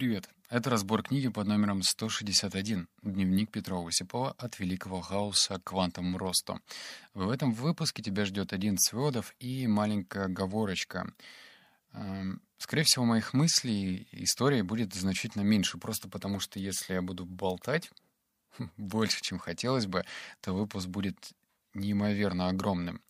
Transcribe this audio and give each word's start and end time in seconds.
Привет! 0.00 0.30
Это 0.48 0.70
разбор 0.70 1.02
книги 1.02 1.28
под 1.28 1.46
номером 1.46 1.82
161 1.82 2.88
«Дневник 3.02 3.50
Петрова 3.50 3.90
Осипова 3.90 4.30
от 4.38 4.58
великого 4.58 5.02
хаоса 5.02 5.58
к 5.58 5.64
квантовому 5.64 6.16
росту». 6.16 6.58
В 7.12 7.28
этом 7.28 7.52
выпуске 7.52 8.02
тебя 8.02 8.24
ждет 8.24 8.54
один 8.54 8.78
выводов 8.92 9.34
и 9.40 9.66
маленькая 9.66 10.24
оговорочка. 10.24 11.12
Эм, 11.92 12.40
скорее 12.56 12.84
всего, 12.84 13.04
моих 13.04 13.34
мыслей 13.34 14.08
истории 14.12 14.62
будет 14.62 14.94
значительно 14.94 15.42
меньше, 15.42 15.76
просто 15.76 16.08
потому 16.08 16.40
что 16.40 16.58
если 16.58 16.94
я 16.94 17.02
буду 17.02 17.26
болтать 17.26 17.90
больше, 18.78 19.20
чем 19.20 19.38
хотелось 19.38 19.84
бы, 19.84 20.06
то 20.40 20.54
выпуск 20.54 20.88
будет 20.88 21.34
неимоверно 21.74 22.48
огромным 22.48 23.02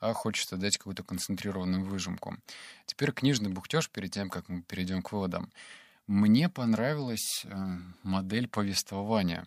а 0.00 0.12
хочется 0.14 0.56
дать 0.56 0.78
какую-то 0.78 1.02
концентрированную 1.02 1.84
выжимку. 1.84 2.36
Теперь 2.86 3.10
книжный 3.10 3.50
бухтеж 3.50 3.90
перед 3.90 4.12
тем, 4.12 4.30
как 4.30 4.48
мы 4.48 4.62
перейдем 4.62 5.02
к 5.02 5.10
выводам. 5.10 5.50
Мне 6.08 6.48
понравилась 6.48 7.44
э, 7.44 7.54
модель 8.02 8.48
повествования. 8.48 9.46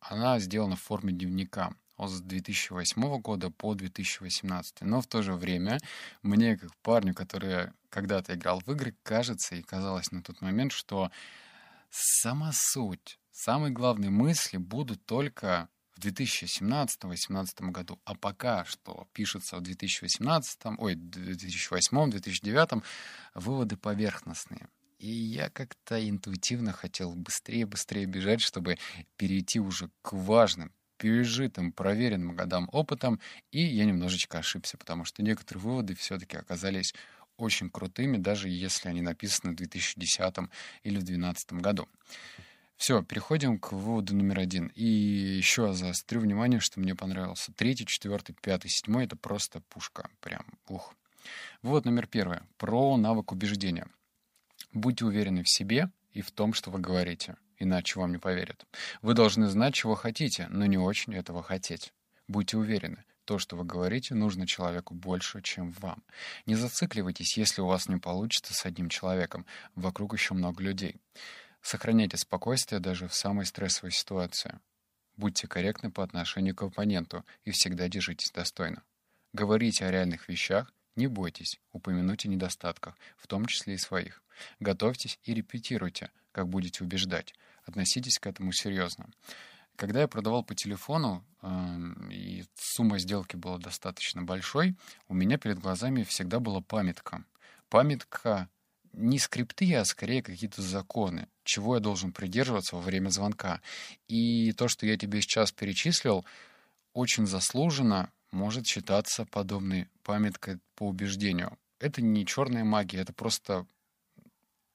Она 0.00 0.40
сделана 0.40 0.74
в 0.74 0.82
форме 0.82 1.12
дневника 1.12 1.76
с 1.96 2.20
2008 2.20 3.20
года 3.20 3.50
по 3.50 3.72
2018. 3.76 4.80
Но 4.80 5.00
в 5.00 5.06
то 5.06 5.22
же 5.22 5.34
время 5.34 5.78
мне, 6.22 6.56
как 6.56 6.74
парню, 6.78 7.14
который 7.14 7.70
когда-то 7.88 8.34
играл 8.34 8.58
в 8.58 8.68
игры, 8.72 8.96
кажется 9.04 9.54
и 9.54 9.62
казалось 9.62 10.10
на 10.10 10.24
тот 10.24 10.40
момент, 10.40 10.72
что 10.72 11.12
сама 11.88 12.50
суть, 12.52 13.20
самые 13.30 13.70
главные 13.70 14.10
мысли 14.10 14.56
будут 14.56 15.06
только 15.06 15.68
в 15.94 16.00
2017-2018 16.04 17.70
году. 17.70 18.00
А 18.04 18.16
пока 18.16 18.64
что 18.64 19.06
пишется 19.12 19.56
в 19.56 19.60
2018, 19.60 20.58
ой, 20.78 20.96
2008-2009, 20.96 22.82
выводы 23.36 23.76
поверхностные. 23.76 24.68
И 25.02 25.10
я 25.10 25.50
как-то 25.50 26.08
интуитивно 26.08 26.70
хотел 26.70 27.16
быстрее-быстрее 27.16 28.06
бежать, 28.06 28.40
чтобы 28.40 28.78
перейти 29.16 29.58
уже 29.58 29.90
к 30.00 30.12
важным, 30.12 30.72
пережитым, 30.96 31.72
проверенным 31.72 32.36
годам 32.36 32.68
опытом, 32.70 33.18
и 33.50 33.60
я 33.62 33.84
немножечко 33.84 34.38
ошибся, 34.38 34.78
потому 34.78 35.04
что 35.04 35.24
некоторые 35.24 35.60
выводы 35.64 35.96
все-таки 35.96 36.36
оказались 36.36 36.94
очень 37.36 37.68
крутыми, 37.68 38.16
даже 38.16 38.48
если 38.48 38.88
они 38.88 39.02
написаны 39.02 39.54
в 39.54 39.56
2010 39.56 40.36
или 40.84 40.98
в 40.98 41.02
2012 41.02 41.52
году. 41.54 41.88
Все, 42.76 43.02
переходим 43.02 43.58
к 43.58 43.72
выводу 43.72 44.14
номер 44.14 44.38
один. 44.38 44.68
И 44.68 44.84
еще 44.84 45.72
заострю 45.72 46.20
внимание, 46.20 46.60
что 46.60 46.78
мне 46.78 46.94
понравился. 46.94 47.52
Третий, 47.52 47.86
четвертый, 47.86 48.36
пятый, 48.40 48.68
седьмой— 48.68 49.04
это 49.06 49.16
просто 49.16 49.62
пушка. 49.62 50.08
Прям, 50.20 50.46
ух. 50.68 50.94
Вывод 51.60 51.86
номер 51.86 52.06
первый. 52.06 52.38
Про 52.56 52.96
навык 52.96 53.32
убеждения. 53.32 53.88
Будьте 54.72 55.04
уверены 55.04 55.42
в 55.42 55.48
себе 55.48 55.90
и 56.12 56.22
в 56.22 56.30
том, 56.30 56.54
что 56.54 56.70
вы 56.70 56.78
говорите, 56.78 57.36
иначе 57.58 57.98
вам 57.98 58.12
не 58.12 58.18
поверят. 58.18 58.66
Вы 59.02 59.14
должны 59.14 59.48
знать, 59.48 59.74
чего 59.74 59.94
хотите, 59.94 60.46
но 60.48 60.66
не 60.66 60.78
очень 60.78 61.14
этого 61.14 61.42
хотеть. 61.42 61.92
Будьте 62.26 62.56
уверены, 62.56 63.04
то, 63.24 63.38
что 63.38 63.56
вы 63.56 63.64
говорите, 63.64 64.14
нужно 64.14 64.46
человеку 64.46 64.94
больше, 64.94 65.42
чем 65.42 65.72
вам. 65.72 66.02
Не 66.46 66.54
зацикливайтесь, 66.54 67.36
если 67.36 67.60
у 67.60 67.66
вас 67.66 67.88
не 67.88 67.98
получится 67.98 68.54
с 68.54 68.64
одним 68.66 68.88
человеком. 68.88 69.46
Вокруг 69.74 70.14
еще 70.14 70.34
много 70.34 70.62
людей. 70.62 70.96
Сохраняйте 71.60 72.16
спокойствие 72.16 72.80
даже 72.80 73.06
в 73.06 73.14
самой 73.14 73.46
стрессовой 73.46 73.92
ситуации. 73.92 74.58
Будьте 75.16 75.46
корректны 75.46 75.90
по 75.90 76.02
отношению 76.02 76.56
к 76.56 76.62
оппоненту 76.62 77.24
и 77.44 77.50
всегда 77.50 77.88
держитесь 77.88 78.30
достойно. 78.30 78.82
Говорите 79.32 79.84
о 79.84 79.90
реальных 79.90 80.28
вещах, 80.28 80.72
не 80.96 81.06
бойтесь 81.06 81.60
упомянуть 81.72 82.26
о 82.26 82.28
недостатках, 82.28 82.98
в 83.16 83.26
том 83.26 83.46
числе 83.46 83.74
и 83.74 83.78
своих. 83.78 84.22
Готовьтесь 84.60 85.18
и 85.24 85.34
репетируйте, 85.34 86.10
как 86.32 86.48
будете 86.48 86.84
убеждать. 86.84 87.34
Относитесь 87.64 88.18
к 88.18 88.26
этому 88.26 88.52
серьезно. 88.52 89.08
Когда 89.76 90.00
я 90.02 90.08
продавал 90.08 90.44
по 90.44 90.54
телефону, 90.54 91.24
э, 91.40 91.48
и 92.10 92.44
сумма 92.54 92.98
сделки 92.98 93.36
была 93.36 93.58
достаточно 93.58 94.22
большой, 94.22 94.76
у 95.08 95.14
меня 95.14 95.38
перед 95.38 95.58
глазами 95.58 96.02
всегда 96.02 96.40
была 96.40 96.60
памятка. 96.60 97.24
Памятка 97.68 98.48
не 98.92 99.18
скрипты, 99.18 99.74
а 99.74 99.84
скорее 99.84 100.22
какие-то 100.22 100.60
законы, 100.62 101.28
чего 101.44 101.76
я 101.76 101.80
должен 101.80 102.12
придерживаться 102.12 102.76
во 102.76 102.82
время 102.82 103.08
звонка. 103.08 103.60
И 104.08 104.52
то, 104.52 104.68
что 104.68 104.86
я 104.86 104.96
тебе 104.98 105.22
сейчас 105.22 105.52
перечислил, 105.52 106.24
очень 106.92 107.26
заслуженно 107.26 108.10
может 108.30 108.66
считаться 108.66 109.24
подобной 109.24 109.88
памяткой 110.02 110.58
по 110.74 110.88
убеждению. 110.88 111.58
Это 111.78 112.02
не 112.02 112.26
черная 112.26 112.64
магия, 112.64 112.98
это 112.98 113.12
просто 113.12 113.66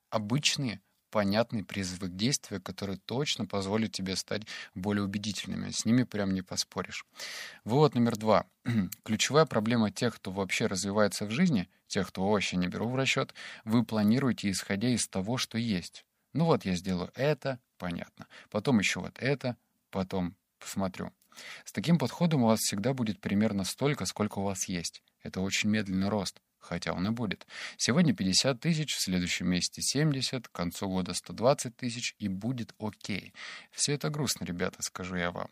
обычные, 0.09 0.81
понятные 1.09 1.63
призывы 1.63 2.09
к 2.09 2.15
действию, 2.15 2.61
которые 2.61 2.97
точно 2.97 3.45
позволят 3.45 3.91
тебе 3.91 4.15
стать 4.15 4.43
более 4.75 5.03
убедительными. 5.03 5.71
С 5.71 5.85
ними 5.85 6.03
прям 6.03 6.33
не 6.33 6.41
поспоришь. 6.41 7.05
Вывод 7.63 7.95
номер 7.95 8.17
два. 8.17 8.45
Ключевая 9.03 9.45
проблема 9.45 9.91
тех, 9.91 10.15
кто 10.15 10.31
вообще 10.31 10.67
развивается 10.67 11.25
в 11.25 11.31
жизни, 11.31 11.69
тех, 11.87 12.07
кто 12.07 12.27
вообще 12.27 12.57
не 12.57 12.67
беру 12.67 12.87
в 12.87 12.95
расчет, 12.95 13.33
вы 13.63 13.83
планируете, 13.83 14.51
исходя 14.51 14.89
из 14.89 15.07
того, 15.07 15.37
что 15.37 15.57
есть. 15.57 16.05
Ну 16.33 16.45
вот 16.45 16.65
я 16.65 16.75
сделаю 16.75 17.11
это, 17.15 17.59
понятно. 17.77 18.27
Потом 18.49 18.79
еще 18.79 18.99
вот 18.99 19.17
это, 19.19 19.57
потом 19.89 20.35
посмотрю. 20.59 21.11
С 21.65 21.71
таким 21.71 21.97
подходом 21.97 22.43
у 22.43 22.47
вас 22.47 22.59
всегда 22.59 22.93
будет 22.93 23.21
примерно 23.21 23.63
столько, 23.63 24.05
сколько 24.05 24.39
у 24.39 24.43
вас 24.43 24.65
есть. 24.65 25.03
Это 25.23 25.41
очень 25.41 25.69
медленный 25.69 26.09
рост, 26.09 26.41
хотя 26.59 26.93
он 26.93 27.07
и 27.07 27.09
будет. 27.11 27.47
Сегодня 27.77 28.13
50 28.13 28.59
тысяч, 28.59 28.95
в 28.95 29.01
следующем 29.01 29.47
месяце 29.47 29.81
70, 29.81 30.47
к 30.47 30.51
концу 30.51 30.87
года 30.87 31.13
120 31.13 31.75
тысяч, 31.75 32.15
и 32.19 32.27
будет 32.27 32.73
окей. 32.79 33.33
Все 33.71 33.93
это 33.93 34.09
грустно, 34.09 34.45
ребята, 34.45 34.81
скажу 34.81 35.15
я 35.15 35.31
вам. 35.31 35.49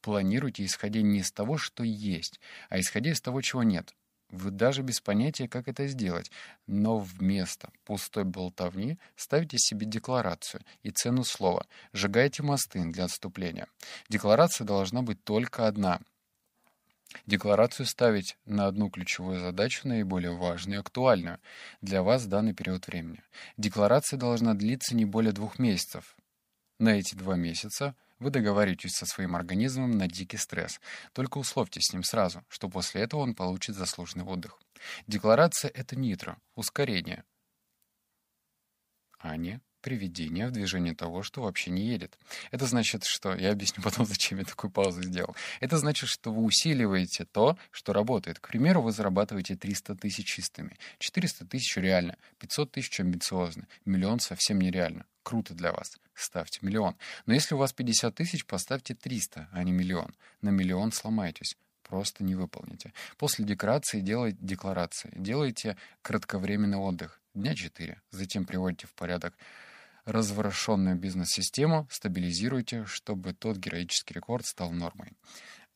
Планируйте, 0.00 0.64
исходя 0.64 1.02
не 1.02 1.20
из 1.20 1.32
того, 1.32 1.58
что 1.58 1.82
есть, 1.82 2.40
а 2.68 2.78
исходя 2.78 3.10
из 3.10 3.20
того, 3.20 3.42
чего 3.42 3.62
нет. 3.62 3.94
Вы 4.30 4.50
даже 4.50 4.82
без 4.82 5.00
понятия, 5.00 5.48
как 5.48 5.68
это 5.68 5.86
сделать, 5.86 6.32
но 6.66 6.98
вместо 6.98 7.70
пустой 7.84 8.24
болтовни 8.24 8.98
ставите 9.14 9.56
себе 9.58 9.86
декларацию 9.86 10.62
и 10.82 10.90
цену 10.90 11.22
слова, 11.22 11.66
сжигаете 11.92 12.42
мосты 12.42 12.84
для 12.84 13.04
отступления. 13.04 13.68
Декларация 14.08 14.64
должна 14.64 15.02
быть 15.02 15.22
только 15.22 15.68
одна. 15.68 16.00
Декларацию 17.24 17.86
ставить 17.86 18.36
на 18.44 18.66
одну 18.66 18.90
ключевую 18.90 19.40
задачу, 19.40 19.88
наиболее 19.88 20.36
важную 20.36 20.78
и 20.78 20.80
актуальную 20.80 21.40
для 21.80 22.02
вас 22.02 22.24
в 22.24 22.28
данный 22.28 22.52
период 22.52 22.86
времени. 22.86 23.22
Декларация 23.56 24.18
должна 24.18 24.54
длиться 24.54 24.94
не 24.94 25.04
более 25.04 25.32
двух 25.32 25.58
месяцев. 25.58 26.16
На 26.78 26.90
эти 26.98 27.14
два 27.14 27.36
месяца 27.36 27.94
вы 28.18 28.30
договариваетесь 28.30 28.92
со 28.92 29.06
своим 29.06 29.36
организмом 29.36 29.92
на 29.92 30.08
дикий 30.08 30.36
стресс. 30.36 30.80
Только 31.12 31.38
условьтесь 31.38 31.86
с 31.86 31.92
ним 31.92 32.02
сразу, 32.02 32.44
что 32.48 32.68
после 32.68 33.02
этого 33.02 33.20
он 33.20 33.34
получит 33.34 33.76
заслуженный 33.76 34.24
отдых. 34.24 34.58
Декларация— 35.06 35.70
это 35.74 35.96
нитро, 35.96 36.36
ускорение, 36.54 37.24
а 39.18 39.36
не 39.36 39.60
приведение 39.86 40.48
в 40.48 40.50
движение 40.50 40.96
того, 40.96 41.22
что 41.22 41.42
вообще 41.42 41.70
не 41.70 41.86
едет. 41.86 42.18
Это 42.50 42.66
значит, 42.66 43.04
что... 43.04 43.36
Я 43.36 43.52
объясню 43.52 43.84
потом, 43.84 44.04
зачем 44.12 44.38
я 44.38 44.44
такую 44.44 44.68
паузу 44.68 45.00
сделал. 45.00 45.36
Это 45.60 45.78
значит, 45.78 46.08
что 46.08 46.32
вы 46.32 46.42
усиливаете 46.42 47.24
то, 47.24 47.56
что 47.70 47.92
работает. 47.92 48.40
К 48.40 48.48
примеру, 48.48 48.82
вы 48.82 48.90
зарабатываете 48.90 49.54
300 49.54 49.94
тысяч 49.94 50.26
чистыми. 50.26 50.76
400 50.98 51.46
тысяч 51.46 51.76
реально. 51.76 52.16
500 52.40 52.72
тысяч 52.72 52.98
амбициозно. 52.98 53.68
Миллион 53.84 54.18
совсем 54.18 54.58
нереально. 54.58 55.06
Круто 55.22 55.54
для 55.54 55.70
вас. 55.70 55.96
Ставьте 56.14 56.58
миллион. 56.62 56.96
Но 57.26 57.34
если 57.34 57.54
у 57.54 57.58
вас 57.58 57.72
50 57.72 58.12
тысяч, 58.12 58.44
поставьте 58.44 58.96
300, 58.96 59.50
а 59.52 59.62
не 59.62 59.70
миллион. 59.70 60.16
На 60.42 60.48
миллион 60.48 60.90
сломайтесь 60.90 61.56
просто 61.84 62.24
не 62.24 62.34
выполните. 62.34 62.92
После 63.18 63.44
декорации 63.44 64.00
делайте 64.00 64.38
декларации. 64.40 65.12
Делайте 65.14 65.76
кратковременный 66.02 66.78
отдых. 66.78 67.20
Дня 67.34 67.54
4. 67.54 68.00
Затем 68.10 68.46
приводите 68.46 68.88
в 68.88 68.94
порядок 68.94 69.34
разворошенную 70.06 70.96
бизнес-систему, 70.96 71.86
стабилизируйте, 71.90 72.86
чтобы 72.86 73.34
тот 73.34 73.58
героический 73.58 74.14
рекорд 74.14 74.46
стал 74.46 74.70
нормой. 74.70 75.12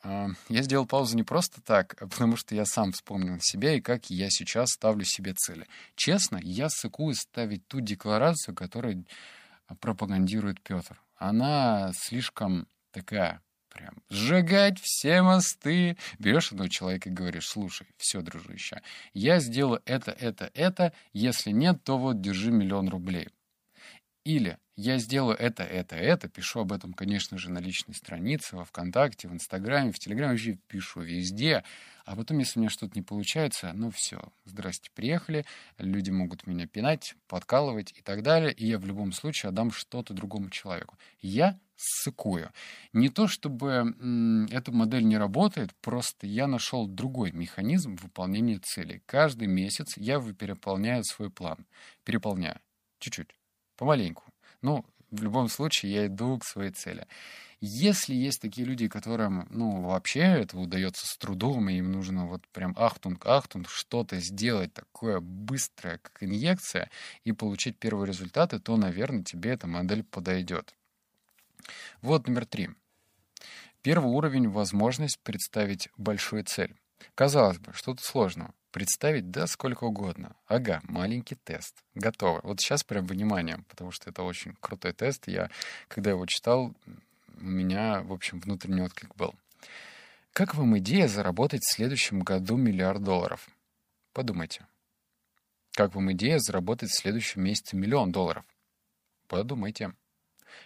А, 0.03 0.29
я 0.49 0.63
сделал 0.63 0.87
паузу 0.87 1.17
не 1.17 1.25
просто 1.25 1.61
так, 1.61 2.01
а 2.01 2.07
потому 2.07 2.37
что 2.37 2.55
я 2.55 2.65
сам 2.65 2.93
вспомнил 2.93 3.39
себя 3.41 3.75
и 3.75 3.81
как 3.81 4.09
я 4.09 4.31
сейчас 4.31 4.71
ставлю 4.71 5.05
себе 5.05 5.35
цели. 5.35 5.67
Честно, 5.97 6.39
я 6.43 6.71
сыкую 6.71 7.15
ставить 7.15 7.67
ту 7.67 7.81
декларацию, 7.81 8.55
которую 8.55 9.05
пропагандирует 9.81 10.61
Петр. 10.63 11.01
Она 11.17 11.93
слишком 11.95 12.67
такая, 12.93 13.43
прям, 13.69 13.95
сжигать 14.09 14.81
все 14.81 15.23
мосты. 15.23 15.97
Берешь 16.19 16.51
одного 16.51 16.69
человека 16.69 17.09
и 17.09 17.13
говоришь, 17.13 17.49
слушай, 17.49 17.87
все, 17.97 18.23
дружище, 18.23 18.83
я 19.13 19.39
сделаю 19.41 19.83
это, 19.85 20.13
это, 20.13 20.51
это, 20.55 20.93
если 21.13 21.51
нет, 21.51 21.83
то 21.85 21.99
вот 21.99 22.21
держи 22.21 22.51
миллион 22.51 22.89
рублей. 22.89 23.29
Или 24.25 24.59
я 24.77 24.99
сделаю 24.99 25.37
это, 25.37 25.63
это, 25.63 25.97
это, 25.97 26.29
пишу 26.29 26.61
об 26.61 26.73
этом, 26.73 26.93
конечно 26.93 27.39
же, 27.39 27.51
на 27.51 27.59
личной 27.59 27.95
странице, 27.95 28.57
во 28.57 28.65
ВКонтакте, 28.65 29.29
в 29.29 29.33
Инстаграме, 29.33 29.93
в 29.93 29.99
Телеграме, 29.99 30.33
вообще 30.33 30.59
пишу 30.69 31.01
везде. 31.01 31.65
А 32.05 32.17
потом, 32.17 32.39
если 32.39 32.59
у 32.59 32.63
меня 32.63 32.71
что-то 32.71 32.93
не 32.95 33.03
получается, 33.03 33.73
ну 33.75 33.91
все, 33.91 34.21
здрасте, 34.45 34.91
приехали, 34.95 35.47
люди 35.79 36.11
могут 36.11 36.47
меня 36.47 36.67
пинать, 36.67 37.15
подкалывать 37.29 37.93
и 37.97 38.03
так 38.03 38.23
далее, 38.23 38.53
и 38.53 38.67
я 38.67 38.79
в 38.79 38.85
любом 38.85 39.13
случае 39.13 39.51
отдам 39.51 39.71
что-то 39.71 40.13
другому 40.13 40.51
человеку. 40.51 40.99
Я 41.21 41.59
ссыкую. 41.77 42.53
Не 42.93 43.09
то, 43.09 43.27
чтобы 43.27 43.69
м, 43.99 44.47
эта 44.51 44.71
модель 44.71 45.05
не 45.05 45.17
работает, 45.17 45.75
просто 45.81 46.27
я 46.27 46.47
нашел 46.47 46.87
другой 46.87 47.33
механизм 47.33 47.97
выполнения 47.97 48.59
целей. 48.59 49.03
Каждый 49.07 49.49
месяц 49.49 49.97
я 49.97 50.21
переполняю 50.21 51.05
свой 51.05 51.31
план. 51.31 51.67
Переполняю. 52.05 52.61
Чуть-чуть. 52.99 53.40
Помаленьку. 53.81 54.25
Ну, 54.61 54.85
в 55.11 55.23
любом 55.23 55.49
случае, 55.49 55.95
я 55.95 56.07
иду 56.07 56.37
к 56.39 56.45
своей 56.45 56.71
цели. 56.71 57.07
Если 57.63 58.15
есть 58.15 58.43
такие 58.43 58.67
люди, 58.67 58.89
которым, 58.89 59.49
ну, 59.49 59.81
вообще 59.81 60.21
это 60.21 60.59
удается 60.59 61.07
с 61.07 61.17
трудом, 61.17 61.71
и 61.71 61.79
им 61.79 61.91
нужно 61.91 62.27
вот 62.27 62.47
прям 62.49 62.75
ахтунг, 62.77 63.25
ахтунг, 63.25 63.71
что-то 63.71 64.21
сделать 64.21 64.75
такое 64.75 65.21
быстрое, 65.21 65.97
как 65.97 66.23
инъекция, 66.23 66.91
и 67.25 67.33
получить 67.33 67.79
первые 67.79 68.07
результаты, 68.07 68.61
то, 68.61 68.77
наверное, 68.77 69.25
тебе 69.25 69.53
эта 69.53 69.67
модель 69.67 70.05
подойдет. 70.05 70.75
Вот 72.03 72.29
номер 72.29 72.45
три. 72.45 72.69
Первый 73.81 74.13
уровень— 74.13 74.47
возможность 74.51 75.19
представить 75.21 75.89
большую 75.97 76.45
цель. 76.45 76.77
Казалось 77.15 77.59
бы, 77.59 77.73
что-то 77.73 78.03
сложного. 78.03 78.55
Представить, 78.71 79.31
да, 79.31 79.47
сколько 79.47 79.85
угодно. 79.85 80.37
Ага, 80.47 80.81
маленький 80.85 81.35
тест. 81.35 81.83
Готово. 81.95 82.41
Вот 82.45 82.61
сейчас 82.61 82.85
прям 82.85 83.05
внимание, 83.05 83.59
потому 83.69 83.91
что 83.91 84.11
это 84.11 84.23
очень 84.23 84.55
крутой 84.61 84.93
тест. 84.93 85.27
Я, 85.27 85.51
когда 85.89 86.11
его 86.11 86.25
читал, 86.27 86.73
у 87.41 87.45
меня, 87.45 88.03
в 88.03 88.13
общем, 88.13 88.39
внутренний 88.39 88.83
отклик 88.83 89.15
был. 89.17 89.35
Как 90.33 90.55
вам 90.55 90.79
идея 90.79 91.09
заработать 91.09 91.63
в 91.65 91.75
следующем 91.75 92.21
году 92.21 92.57
миллиард 92.57 93.03
долларов? 93.03 93.49
Подумайте. 94.13 94.67
Как 95.73 95.95
вам 95.95 96.13
идея 96.13 96.39
заработать 96.39 96.91
в 96.91 97.01
следующем 97.01 97.43
месяце 97.43 97.77
миллион 97.77 98.13
долларов? 98.13 98.45
Подумайте. 99.27 99.95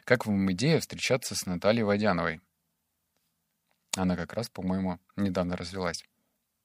Как 0.05 0.27
вам 0.27 0.51
идея 0.53 0.81
встречаться 0.81 1.35
с 1.35 1.47
Натальей 1.47 1.83
Водяновой? 1.83 2.41
Она 3.97 4.17
как 4.17 4.33
раз, 4.33 4.49
по-моему, 4.51 4.99
недавно 5.17 5.57
развелась. 5.57 6.05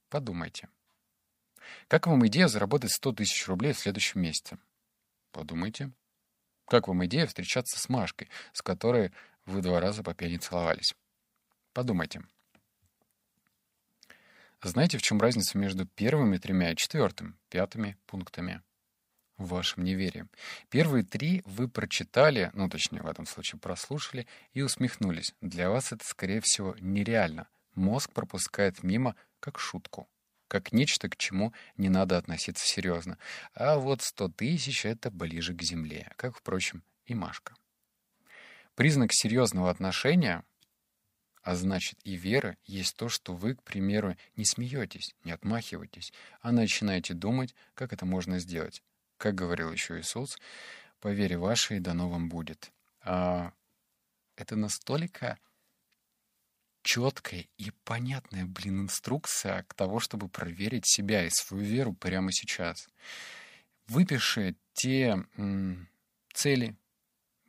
Подумайте. 0.09 0.69
Как 1.87 2.07
вам 2.07 2.25
идея 2.27 2.47
заработать 2.47 2.91
100 2.91 3.13
тысяч 3.13 3.47
рублей 3.47 3.73
в 3.73 3.79
следующем 3.79 4.21
месяце? 4.21 4.57
Подумайте. 5.31 5.91
Как 6.65 6.87
вам 6.87 7.05
идея 7.05 7.27
встречаться 7.27 7.79
с 7.79 7.89
Машкой, 7.89 8.29
с 8.53 8.61
которой 8.61 9.11
вы 9.45 9.61
два 9.61 9.79
раза 9.79 10.03
по 10.03 10.13
пьяни 10.13 10.37
целовались? 10.37 10.95
Подумайте. 11.73 12.23
Знаете, 14.61 14.97
в 14.97 15.01
чем 15.01 15.21
разница 15.21 15.57
между 15.57 15.85
первыми 15.85 16.37
тремя 16.37 16.71
и 16.71 16.75
четвертым, 16.75 17.37
пятыми 17.49 17.97
пунктами? 18.05 18.61
В 19.37 19.49
вашем 19.49 19.85
неверии. 19.85 20.27
Первые 20.69 21.05
три 21.05 21.43
вы 21.45 21.69
прочитали, 21.69 22.51
ну, 22.53 22.67
точнее, 22.67 23.01
в 23.01 23.07
этом 23.07 23.25
случае 23.25 23.57
прослушали, 23.59 24.27
и 24.51 24.61
усмехнулись. 24.61 25.33
Для 25.39 25.69
вас 25.69 25.93
это, 25.93 26.03
скорее 26.03 26.41
всего, 26.41 26.75
нереально. 26.81 27.47
Мозг 27.73 28.11
пропускает 28.11 28.83
мимо 28.83 29.15
как 29.39 29.59
шутку 29.59 30.09
как 30.49 30.73
нечто, 30.73 31.07
к 31.07 31.15
чему 31.15 31.53
не 31.77 31.87
надо 31.87 32.17
относиться 32.17 32.67
серьезно. 32.67 33.17
А 33.53 33.77
вот 33.77 34.01
сто 34.01 34.27
тысяч— 34.27 34.83
это 34.85 35.09
ближе 35.11 35.53
к 35.53 35.61
земле, 35.61 36.11
как, 36.17 36.35
впрочем, 36.35 36.83
и 37.05 37.15
Машка. 37.15 37.55
Признак 38.75 39.13
серьезного 39.13 39.69
отношения, 39.69 40.43
а 41.43 41.55
значит 41.55 41.99
и 42.03 42.15
веры, 42.15 42.57
есть 42.65 42.97
то, 42.97 43.09
что 43.09 43.33
вы, 43.35 43.55
к 43.55 43.63
примеру, 43.63 44.17
не 44.35 44.43
смеетесь, 44.43 45.15
не 45.23 45.31
отмахиваетесь, 45.31 46.11
а 46.41 46.51
начинаете 46.51 47.13
думать, 47.13 47.55
как 47.75 47.93
это 47.93 48.05
можно 48.05 48.39
сделать. 48.39 48.83
Как 49.17 49.35
говорил 49.35 49.71
еще 49.71 49.99
Иисус, 49.99 50.37
«По 50.99 51.09
вере 51.09 51.37
вашей 51.37 51.79
дано 51.79 52.09
вам 52.09 52.27
будет». 52.27 52.71
А 53.01 53.53
это 54.35 54.55
настолько 54.55 55.37
четкая 56.89 57.45
и 57.59 57.71
понятная, 57.83 58.45
блин, 58.45 58.81
инструкция 58.81 59.61
к 59.61 59.75
того, 59.75 59.99
чтобы 59.99 60.27
проверить 60.27 60.87
себя 60.87 61.23
и 61.23 61.29
свою 61.29 61.63
веру 61.63 61.93
прямо 61.93 62.31
сейчас. 62.31 62.87
Выпиши 63.87 64.55
те 64.73 65.23
м, 65.37 65.87
цели, 66.33 66.75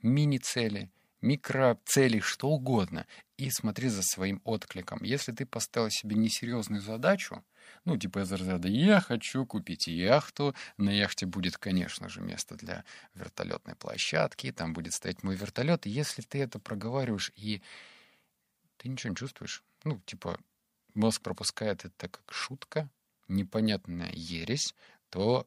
мини-цели, 0.02 0.90
микроцели, 1.22 2.20
что 2.20 2.48
угодно, 2.50 3.06
и 3.38 3.48
смотри 3.48 3.88
за 3.88 4.02
своим 4.02 4.42
откликом. 4.44 5.02
Если 5.02 5.32
ты 5.32 5.46
поставил 5.46 5.88
себе 5.88 6.16
несерьезную 6.16 6.82
задачу, 6.82 7.42
ну, 7.86 7.96
типа 7.96 8.18
из 8.18 8.32
разряда 8.32 8.68
«я 8.68 9.00
хочу 9.00 9.46
купить 9.46 9.86
яхту», 9.86 10.54
на 10.76 10.90
яхте 10.90 11.24
будет, 11.24 11.56
конечно 11.56 12.10
же, 12.10 12.20
место 12.20 12.56
для 12.56 12.84
вертолетной 13.14 13.74
площадки, 13.74 14.52
там 14.52 14.74
будет 14.74 14.92
стоять 14.92 15.22
мой 15.22 15.34
вертолет, 15.34 15.86
если 15.86 16.20
ты 16.20 16.42
это 16.42 16.58
проговариваешь 16.58 17.32
и 17.36 17.62
ты 18.80 18.88
ничего 18.88 19.10
не 19.10 19.16
чувствуешь. 19.16 19.62
Ну, 19.84 20.00
типа, 20.06 20.38
мозг 20.94 21.20
пропускает 21.22 21.84
это 21.84 22.08
как 22.08 22.22
шутка, 22.32 22.88
непонятная 23.28 24.10
ересь, 24.12 24.74
то 25.10 25.46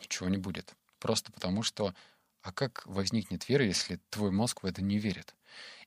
ничего 0.00 0.28
не 0.28 0.38
будет. 0.38 0.74
Просто 1.00 1.32
потому 1.32 1.62
что 1.64 1.94
а 2.42 2.52
как 2.52 2.86
возникнет 2.86 3.48
вера, 3.48 3.64
если 3.64 4.00
твой 4.10 4.30
мозг 4.30 4.62
в 4.62 4.66
это 4.66 4.82
не 4.82 4.98
верит? 4.98 5.34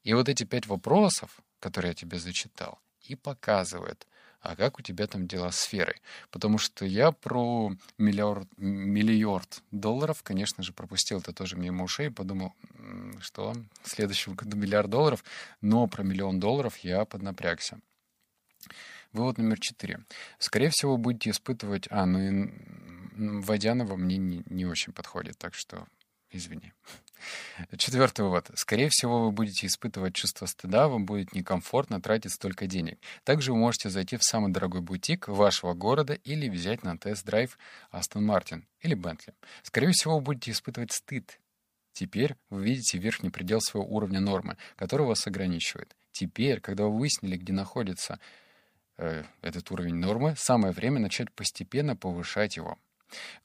И 0.04 0.13
вот 0.13 0.30
эти 0.30 0.44
пять 0.44 0.68
вопросов, 0.68 1.39
которые 1.60 1.89
я 1.89 1.95
тебе 1.95 2.19
зачитал, 2.19 2.80
и 3.01 3.16
показывают, 3.16 4.06
а 4.45 4.56
как 4.56 4.80
у 4.80 4.81
тебя 4.81 5.07
там 5.07 5.27
дела 5.27 5.51
с 5.51 5.59
сферой? 5.59 6.01
Потому 6.30 6.57
что 6.57 6.86
я 6.86 7.12
про 7.12 7.71
миллиард, 7.97 8.47
миллиард 8.57 9.63
долларов, 9.71 10.21
конечно 10.24 10.63
же, 10.63 10.71
пропустил 10.71 11.19
это 11.19 11.33
тоже 11.33 11.57
мимо 11.57 11.83
ушей, 11.83 12.12
подумал, 12.12 12.53
что 13.19 13.53
в 13.81 13.89
следующем 13.89 14.36
году 14.36 14.56
миллиард 14.56 14.89
долларов, 14.89 15.24
но 15.62 15.88
про 15.88 16.03
миллион 16.03 16.39
долларов 16.39 16.77
я 16.77 17.06
поднапрягся. 17.06 17.80
Вывод 19.13 19.38
номер 19.38 19.59
четыре. 19.59 20.03
Скорее 20.39 20.69
всего, 20.69 20.98
будете 20.98 21.30
испытывать... 21.30 21.88
А, 21.89 22.06
ну 22.06 22.19
и 22.19 22.50
Водянова 23.15 23.95
мне 23.95 24.18
не, 24.18 24.44
не 24.48 24.65
очень 24.65 24.91
подходит, 24.91 25.38
так 25.38 25.53
что 25.53 25.88
извини. 26.31 26.74
Четвертый 27.77 28.22
вывод. 28.22 28.51
Скорее 28.56 28.89
всего, 28.89 29.25
вы 29.25 29.31
будете 29.31 29.68
испытывать 29.68 30.13
чувство 30.13 30.45
стыда, 30.45 30.88
вам 30.88 31.06
будет 31.06 31.33
некомфортно 31.33 32.01
тратить 32.01 32.33
столько 32.33 32.68
денег. 32.68 33.00
Также 33.24 33.51
вы 33.51 33.57
можете 33.57 33.89
зайти 33.89 34.18
в 34.18 34.24
самый 34.24 34.51
дорогой 34.51 34.81
бутик 34.81 35.27
вашего 35.27 35.74
города 35.74 36.13
или 36.13 36.50
взять 36.50 36.83
на 36.83 36.98
тест-драйв 36.98 37.57
Aston 37.92 38.22
Martin 38.22 38.63
или 38.81 38.95
Bentley. 38.95 39.33
Скорее 39.63 39.92
всего, 39.92 40.16
вы 40.16 40.22
будете 40.22 40.51
испытывать 40.51 40.92
стыд. 40.92 41.39
Теперь 41.94 42.36
вы 42.50 42.63
видите 42.63 42.98
верхний 42.98 43.30
предел 43.30 43.62
своего 43.62 43.88
уровня 43.88 44.20
нормы, 44.20 44.58
который 44.75 45.05
вас 45.05 45.25
ограничивает. 45.27 45.96
Теперь, 46.12 46.60
когда 46.60 46.84
вы 46.84 46.98
выяснили, 47.00 47.38
где 47.38 47.53
находится 47.53 48.20
э, 48.98 49.24
этот 49.41 49.72
уровень 49.72 49.96
нормы, 49.96 50.36
самое 50.38 50.74
время 50.74 51.00
начать 51.00 51.32
постепенно 51.32 51.96
повышать 51.96 52.58
его. 52.58 52.77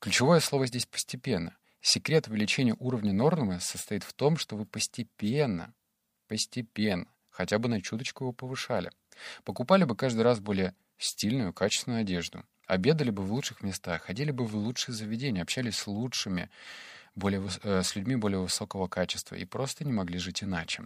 Ключевое 0.00 0.40
слово 0.40 0.66
здесь 0.66 0.86
«постепенно». 0.86 1.56
Секрет 1.80 2.28
увеличения 2.28 2.76
уровня 2.78 3.12
нормы 3.12 3.58
состоит 3.60 4.04
в 4.04 4.12
том, 4.12 4.36
что 4.36 4.56
вы 4.56 4.66
постепенно, 4.66 5.74
постепенно, 6.28 7.06
хотя 7.30 7.58
бы 7.58 7.68
на 7.68 7.80
чуточку 7.80 8.24
его 8.24 8.32
повышали. 8.32 8.90
Покупали 9.44 9.84
бы 9.84 9.96
каждый 9.96 10.22
раз 10.22 10.40
более 10.40 10.74
стильную, 10.98 11.52
качественную 11.52 12.02
одежду. 12.02 12.44
Обедали 12.66 13.10
бы 13.10 13.22
в 13.22 13.32
лучших 13.32 13.62
местах, 13.62 14.02
ходили 14.02 14.30
бы 14.30 14.44
в 14.44 14.54
лучшие 14.54 14.94
заведения, 14.94 15.42
общались 15.42 15.76
с 15.76 15.86
лучшими, 15.86 16.50
более, 17.14 17.42
э, 17.62 17.82
с 17.82 17.96
людьми 17.96 18.14
более 18.14 18.40
высокого 18.40 18.86
качества 18.86 19.34
и 19.34 19.44
просто 19.44 19.84
не 19.84 19.92
могли 19.92 20.18
жить 20.18 20.44
иначе. 20.44 20.84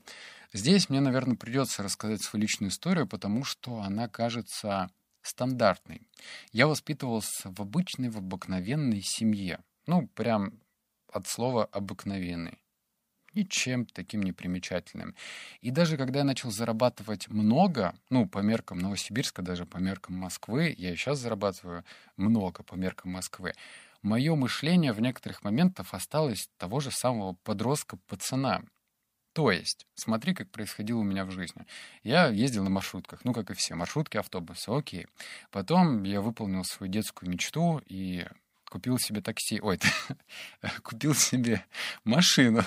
Здесь 0.53 0.89
мне, 0.89 1.01
наверное, 1.01 1.37
придется 1.37 1.83
рассказать 1.83 2.23
свою 2.23 2.43
личную 2.43 2.71
историю, 2.71 3.07
потому 3.07 3.45
что 3.45 3.81
она 3.83 4.09
кажется 4.09 4.91
стандартной. 5.23 6.03
Я 6.53 6.67
воспитывался 6.67 7.51
в 7.51 7.61
обычной, 7.61 8.09
в 8.09 8.19
обыкновенной 8.19 9.03
семье. 9.03 9.59
Ну, 9.87 10.09
прям 10.09 10.61
от 11.15 11.27
слова 11.27 11.67
«обыкновенный». 11.67 12.59
Ничем 13.35 13.85
таким 13.87 14.23
не 14.23 14.33
примечательным. 14.33 15.15
И 15.61 15.71
даже 15.71 15.97
когда 15.97 16.21
я 16.21 16.25
начал 16.25 16.51
зарабатывать 16.51 17.29
много, 17.29 17.95
ну, 18.09 18.29
по 18.29 18.39
меркам 18.39 18.79
Новосибирска, 18.79 19.43
даже 19.43 19.67
по 19.67 19.79
меркам 19.79 20.15
Москвы, 20.15 20.73
я 20.79 20.93
и 20.93 20.97
сейчас 20.97 21.19
зарабатываю 21.19 21.85
много 22.17 22.63
по 22.63 22.75
меркам 22.75 23.13
Москвы, 23.13 23.55
мое 24.03 24.37
мышление 24.37 24.93
в 24.93 25.01
некоторых 25.01 25.43
моментах 25.43 25.95
осталось 25.95 26.49
того 26.59 26.79
же 26.79 26.93
самого 26.93 27.33
подростка-пацана. 27.43 28.63
То 29.33 29.51
есть, 29.51 29.85
смотри, 29.95 30.33
как 30.33 30.53
происходило 30.53 31.01
у 31.01 31.03
меня 31.03 31.25
в 31.25 31.33
жизни. 31.33 31.67
Я 32.05 32.29
ездил 32.29 32.63
на 32.63 32.71
маршрутках, 32.71 33.25
ну, 33.25 33.33
как 33.33 33.51
и 33.51 33.55
все, 33.55 33.75
маршрутки, 33.75 34.17
автобусы, 34.17 34.69
окей. 34.69 35.09
Потом 35.51 36.05
я 36.05 36.21
выполнил 36.21 36.63
свою 36.63 36.93
детскую 36.93 37.29
мечту 37.29 37.83
и 37.85 38.29
купил 38.75 38.99
себе 38.99 39.21
такси, 39.21 39.61
ой, 39.63 39.79
купил 40.83 41.15
себе 41.15 41.65
машину. 42.03 42.65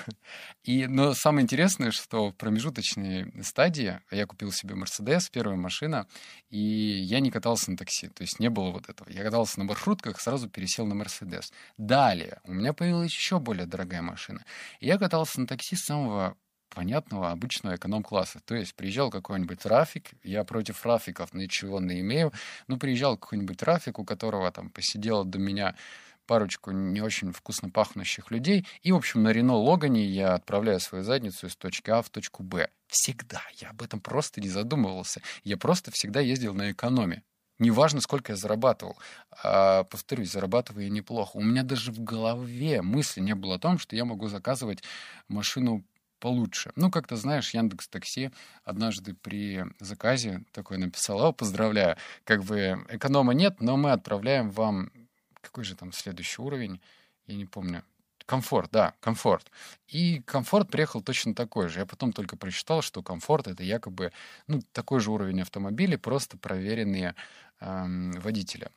И, 0.64 0.88
но 0.88 1.14
самое 1.14 1.44
интересное, 1.44 1.92
что 1.92 2.30
в 2.30 2.36
промежуточной 2.36 3.44
стадии 3.44 4.00
я 4.10 4.26
купил 4.26 4.54
себе 4.54 4.76
Мерседес, 4.76 5.30
первая 5.30 5.58
машина, 5.58 6.08
и 6.50 6.60
я 6.60 7.20
не 7.20 7.30
катался 7.30 7.72
на 7.72 7.76
такси, 7.78 8.08
то 8.08 8.22
есть 8.22 8.40
не 8.40 8.50
было 8.50 8.72
вот 8.72 8.88
этого. 8.88 9.10
Я 9.10 9.22
катался 9.22 9.60
на 9.60 9.66
маршрутках, 9.66 10.22
сразу 10.22 10.50
пересел 10.50 10.86
на 10.86 10.96
Мерседес. 10.96 11.52
Далее 11.78 12.40
у 12.46 12.54
меня 12.54 12.72
появилась 12.72 13.12
еще 13.12 13.40
более 13.40 13.66
дорогая 13.66 14.02
машина. 14.02 14.46
И 14.80 14.88
я 14.88 14.98
катался 14.98 15.42
на 15.42 15.46
такси 15.46 15.76
с 15.76 15.84
самого 15.84 16.38
понятного 16.78 17.32
обычного 17.32 17.76
эконом-класса. 17.76 18.40
То 18.46 18.54
есть 18.54 18.76
приезжал 18.76 19.10
какой-нибудь 19.10 19.58
трафик, 19.58 20.12
я 20.24 20.44
против 20.44 20.80
трафиков 20.80 21.34
ничего 21.34 21.80
не 21.80 22.02
имею, 22.02 22.32
ну, 22.68 22.78
приезжал 22.78 23.18
какой-нибудь 23.18 23.58
трафик, 23.58 23.98
у 23.98 24.06
которого 24.06 24.52
там 24.52 24.70
посидело 24.70 25.26
до 25.26 25.40
меня 25.40 25.76
парочку 26.28 26.70
не 26.70 27.02
очень 27.02 27.34
вкусно 27.34 27.72
пахнущих 27.72 28.30
людей, 28.30 28.68
и, 28.84 28.92
в 28.92 28.96
общем, 28.96 29.24
на 29.24 29.32
Рено 29.32 29.56
Логане 29.56 30.06
я 30.06 30.36
отправляю 30.36 30.80
свою 30.80 31.04
задницу 31.04 31.48
из 31.48 31.56
точки 31.56 31.90
А 31.90 32.04
в 32.04 32.12
точку 32.12 32.44
Б. 32.44 32.70
Всегда. 32.88 33.42
Я 33.56 33.72
об 33.72 33.82
этом 33.82 34.00
просто 34.00 34.40
не 34.40 34.50
задумывался. 34.50 35.22
Я 35.44 35.58
просто 35.58 35.90
всегда 35.92 36.20
ездил 36.20 36.54
на 36.54 36.72
экономе. 36.72 37.24
Неважно, 37.58 38.02
сколько 38.02 38.34
я 38.34 38.36
зарабатывал. 38.36 38.98
А, 39.44 39.84
повторюсь, 39.86 40.32
зарабатываю 40.32 40.84
я 40.84 40.92
неплохо. 40.92 41.38
У 41.38 41.42
меня 41.42 41.64
даже 41.64 41.92
в 41.92 42.04
голове 42.04 42.84
мысли 42.84 43.20
не 43.20 43.34
было 43.34 43.56
о 43.56 43.60
том, 43.60 43.80
что 43.80 43.96
я 43.96 44.06
могу 44.06 44.28
заказывать 44.28 44.84
машину 45.28 45.84
получше. 46.20 46.72
Ну, 46.76 46.92
как-то, 46.92 47.16
знаешь, 47.16 47.54
Яндекс 47.54 47.88
Такси 47.88 48.32
однажды 48.64 49.14
при 49.14 49.66
заказе 49.80 50.44
такой 50.52 50.78
написал, 50.78 51.22
о, 51.22 51.34
поздравляю, 51.34 51.98
как 52.24 52.44
бы 52.44 52.86
эконома 52.90 53.34
нет, 53.34 53.62
но 53.62 53.78
мы 53.78 53.92
отправляем 53.92 54.50
вам... 54.50 54.92
Какой 55.42 55.64
же 55.64 55.76
там 55.76 55.94
следующий 55.94 56.42
уровень? 56.42 56.82
Я 57.26 57.36
не 57.36 57.46
помню. 57.46 57.84
Комфорт, 58.26 58.72
да, 58.72 58.94
комфорт. 59.00 59.50
И 59.88 60.20
комфорт 60.26 60.70
приехал 60.70 61.02
точно 61.02 61.34
такой 61.34 61.70
же. 61.70 61.80
Я 61.80 61.86
потом 61.86 62.12
только 62.12 62.36
прочитал, 62.36 62.82
что 62.82 63.02
комфорт— 63.02 63.48
это 63.48 63.64
якобы 63.64 64.12
ну, 64.48 64.62
такой 64.74 65.00
же 65.00 65.12
уровень 65.12 65.42
автомобиля, 65.42 65.98
просто 65.98 66.38
проверенные 66.38 67.16
эм, 67.62 68.12
водителя. 68.20 68.70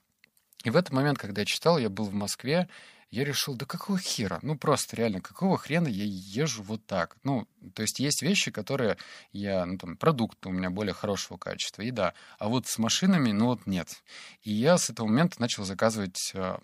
И 0.62 0.70
в 0.70 0.76
этот 0.76 0.92
момент, 0.92 1.18
когда 1.18 1.40
я 1.40 1.47
читал, 1.47 1.78
я 1.78 1.88
был 1.88 2.04
в 2.04 2.14
Москве, 2.14 2.68
я 3.11 3.25
решил, 3.25 3.55
да 3.55 3.67
какого 3.67 3.99
хера? 3.99 4.38
Ну, 4.43 4.57
просто 4.57 4.97
реально, 4.97 5.21
какого 5.21 5.59
хрена 5.59 5.88
я 5.88 6.05
езжу 6.05 6.62
вот 6.62 6.87
так? 6.87 7.17
Ну, 7.25 7.49
то 7.75 7.83
есть 7.83 7.99
есть 7.99 8.23
вещи, 8.23 8.50
которые 8.50 8.97
я, 9.33 9.67
ну, 9.67 9.79
там, 9.79 9.97
продукты 9.97 10.49
у 10.49 10.52
меня 10.52 10.71
более 10.71 10.95
хорошего 10.95 11.37
качества, 11.37 11.83
и 11.83 11.90
да. 11.90 12.14
А 12.38 12.49
вот 12.49 12.67
с 12.67 12.79
машинами, 12.79 13.33
ну, 13.33 13.47
вот 13.47 13.67
нет. 13.67 14.02
И 14.43 14.52
я 14.52 14.79
с 14.79 14.90
этого 14.90 15.09
момента 15.09 15.40
начал 15.40 15.64
заказывать 15.64 16.33
э, 16.35 16.59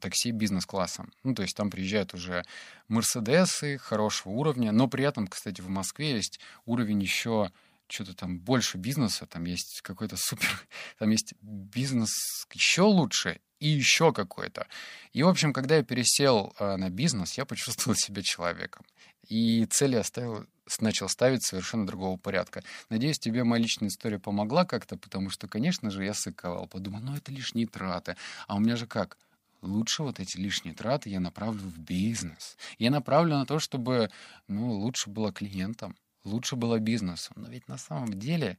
такси 0.00 0.30
бизнес-классом. 0.30 1.12
Ну, 1.24 1.34
то 1.34 1.42
есть 1.42 1.56
там 1.56 1.70
приезжают 1.70 2.14
уже 2.14 2.44
Мерседесы 2.88 3.78
хорошего 3.78 4.32
уровня, 4.32 4.72
но 4.72 4.88
при 4.88 5.04
этом, 5.04 5.26
кстати, 5.26 5.60
в 5.60 5.68
Москве 5.68 6.12
есть 6.12 6.40
уровень 6.66 7.02
еще 7.02 7.50
что-то 7.90 8.14
там 8.14 8.38
больше 8.38 8.78
бизнеса, 8.78 9.26
там 9.26 9.44
есть 9.44 9.80
какой-то 9.82 10.16
супер, 10.16 10.48
там 10.98 11.10
есть 11.10 11.34
бизнес 11.40 12.46
еще 12.52 12.82
лучше 12.82 13.40
и 13.58 13.68
еще 13.68 14.12
какой-то. 14.12 14.66
И, 15.12 15.22
в 15.22 15.28
общем, 15.28 15.52
когда 15.52 15.76
я 15.76 15.82
пересел 15.82 16.54
э, 16.58 16.76
на 16.76 16.90
бизнес, 16.90 17.36
я 17.36 17.44
почувствовал 17.44 17.96
себя 17.96 18.22
человеком. 18.22 18.84
И 19.28 19.66
цели 19.66 19.96
оставил, 19.96 20.46
начал 20.80 21.08
ставить 21.08 21.44
совершенно 21.44 21.86
другого 21.86 22.16
порядка. 22.16 22.64
Надеюсь, 22.88 23.18
тебе 23.18 23.44
моя 23.44 23.62
личная 23.62 23.88
история 23.88 24.18
помогла 24.18 24.64
как-то, 24.64 24.96
потому 24.96 25.30
что, 25.30 25.46
конечно 25.46 25.90
же, 25.90 26.04
я 26.04 26.14
сыковал. 26.14 26.66
Подумал, 26.66 27.00
ну 27.00 27.16
это 27.16 27.30
лишние 27.30 27.66
траты. 27.66 28.16
А 28.48 28.56
у 28.56 28.60
меня 28.60 28.76
же 28.76 28.86
как? 28.86 29.18
Лучше 29.62 30.02
вот 30.02 30.20
эти 30.20 30.38
лишние 30.38 30.74
траты 30.74 31.10
я 31.10 31.20
направлю 31.20 31.60
в 31.60 31.78
бизнес. 31.78 32.56
Я 32.78 32.90
направлю 32.90 33.36
на 33.36 33.44
то, 33.44 33.58
чтобы 33.58 34.10
ну, 34.48 34.72
лучше 34.72 35.10
было 35.10 35.32
клиентам 35.32 35.96
лучше 36.24 36.56
было 36.56 36.78
бизнесу. 36.78 37.32
Но 37.36 37.48
ведь 37.48 37.68
на 37.68 37.78
самом 37.78 38.18
деле 38.18 38.58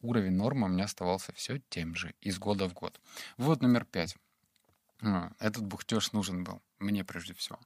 уровень 0.00 0.32
нормы 0.32 0.66
у 0.66 0.70
меня 0.70 0.84
оставался 0.84 1.32
все 1.32 1.60
тем 1.68 1.94
же, 1.94 2.14
из 2.20 2.38
года 2.38 2.68
в 2.68 2.74
год. 2.74 3.00
Вот 3.36 3.62
номер 3.62 3.84
пять. 3.84 4.16
А, 5.02 5.32
этот 5.38 5.64
бухтеж 5.64 6.12
нужен 6.12 6.44
был, 6.44 6.62
мне 6.78 7.04
прежде 7.04 7.34
всего. 7.34 7.58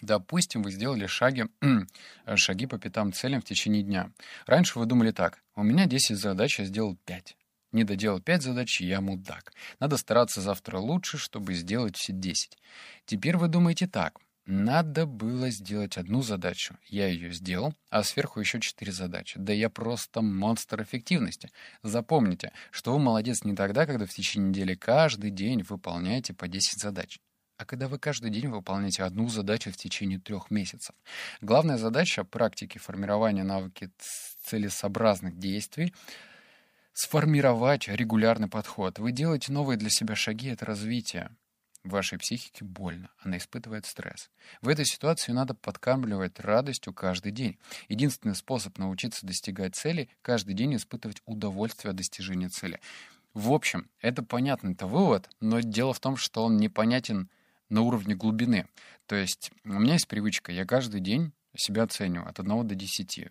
Допустим, 0.00 0.62
вы 0.62 0.72
сделали 0.72 1.06
шаги, 1.06 1.44
шаги 2.36 2.66
по 2.66 2.78
пятам 2.78 3.12
целям 3.12 3.40
в 3.40 3.44
течение 3.44 3.82
дня. 3.82 4.10
Раньше 4.46 4.78
вы 4.78 4.86
думали 4.86 5.12
так, 5.12 5.42
у 5.54 5.62
меня 5.62 5.86
10 5.86 6.16
задач, 6.18 6.58
я 6.58 6.64
сделал 6.64 6.96
5. 7.04 7.36
Не 7.70 7.84
доделал 7.84 8.20
5 8.20 8.42
задач, 8.42 8.80
я 8.80 9.00
мудак. 9.00 9.52
Надо 9.78 9.96
стараться 9.96 10.40
завтра 10.40 10.78
лучше, 10.78 11.18
чтобы 11.18 11.54
сделать 11.54 11.96
все 11.96 12.12
10. 12.12 12.58
Теперь 13.06 13.36
вы 13.36 13.48
думаете 13.48 13.86
так, 13.86 14.18
надо 14.44 15.06
было 15.06 15.50
сделать 15.50 15.96
одну 15.96 16.22
задачу. 16.22 16.76
Я 16.88 17.06
ее 17.06 17.32
сделал, 17.32 17.74
а 17.90 18.02
сверху 18.02 18.40
еще 18.40 18.60
четыре 18.60 18.90
задачи. 18.90 19.38
Да 19.38 19.52
я 19.52 19.70
просто 19.70 20.20
монстр 20.20 20.82
эффективности. 20.82 21.50
Запомните, 21.82 22.52
что 22.70 22.92
вы 22.92 22.98
молодец 22.98 23.44
не 23.44 23.54
тогда, 23.54 23.86
когда 23.86 24.04
в 24.04 24.10
течение 24.10 24.50
недели 24.50 24.74
каждый 24.74 25.30
день 25.30 25.62
выполняете 25.62 26.34
по 26.34 26.48
10 26.48 26.80
задач, 26.80 27.20
а 27.56 27.64
когда 27.64 27.86
вы 27.86 28.00
каждый 28.00 28.30
день 28.30 28.48
выполняете 28.48 29.04
одну 29.04 29.28
задачу 29.28 29.70
в 29.70 29.76
течение 29.76 30.18
трех 30.18 30.50
месяцев. 30.50 30.96
Главная 31.40 31.78
задача 31.78 32.24
практики 32.24 32.78
формирования 32.78 33.44
навыки 33.44 33.90
целесообразных 34.44 35.38
действий 35.38 35.94
сформировать 36.92 37.88
регулярный 37.88 38.48
подход. 38.48 38.98
Вы 38.98 39.12
делаете 39.12 39.52
новые 39.52 39.78
для 39.78 39.90
себя 39.90 40.14
шаги, 40.16 40.48
это 40.48 40.66
развитие. 40.66 41.30
Вашей 41.84 42.16
психике 42.16 42.64
больно, 42.64 43.10
она 43.18 43.38
испытывает 43.38 43.86
стресс. 43.86 44.30
В 44.60 44.68
этой 44.68 44.84
ситуации 44.84 45.32
надо 45.32 45.54
подкармливать 45.54 46.38
радостью 46.38 46.94
каждый 46.94 47.32
день. 47.32 47.58
Единственный 47.88 48.36
способ 48.36 48.78
научиться 48.78 49.26
достигать 49.26 49.74
цели— 49.74 50.08
каждый 50.22 50.54
день 50.54 50.76
испытывать 50.76 51.22
удовольствие 51.26 51.90
от 51.90 51.96
достижения 51.96 52.48
цели. 52.48 52.80
В 53.34 53.52
общем, 53.52 53.88
это 54.00 54.22
понятный 54.22 54.74
это 54.74 54.86
вывод, 54.86 55.28
но 55.40 55.58
дело 55.58 55.92
в 55.92 55.98
том, 55.98 56.16
что 56.16 56.44
он 56.44 56.58
непонятен 56.58 57.28
на 57.68 57.80
уровне 57.80 58.14
глубины. 58.14 58.66
То 59.06 59.16
есть 59.16 59.50
у 59.64 59.80
меня 59.80 59.94
есть 59.94 60.06
привычка, 60.06 60.52
я 60.52 60.64
каждый 60.64 61.00
день 61.00 61.32
себя 61.56 61.82
оцениваю 61.82 62.28
от 62.28 62.38
1 62.38 62.68
до 62.68 62.74
10. 62.76 63.28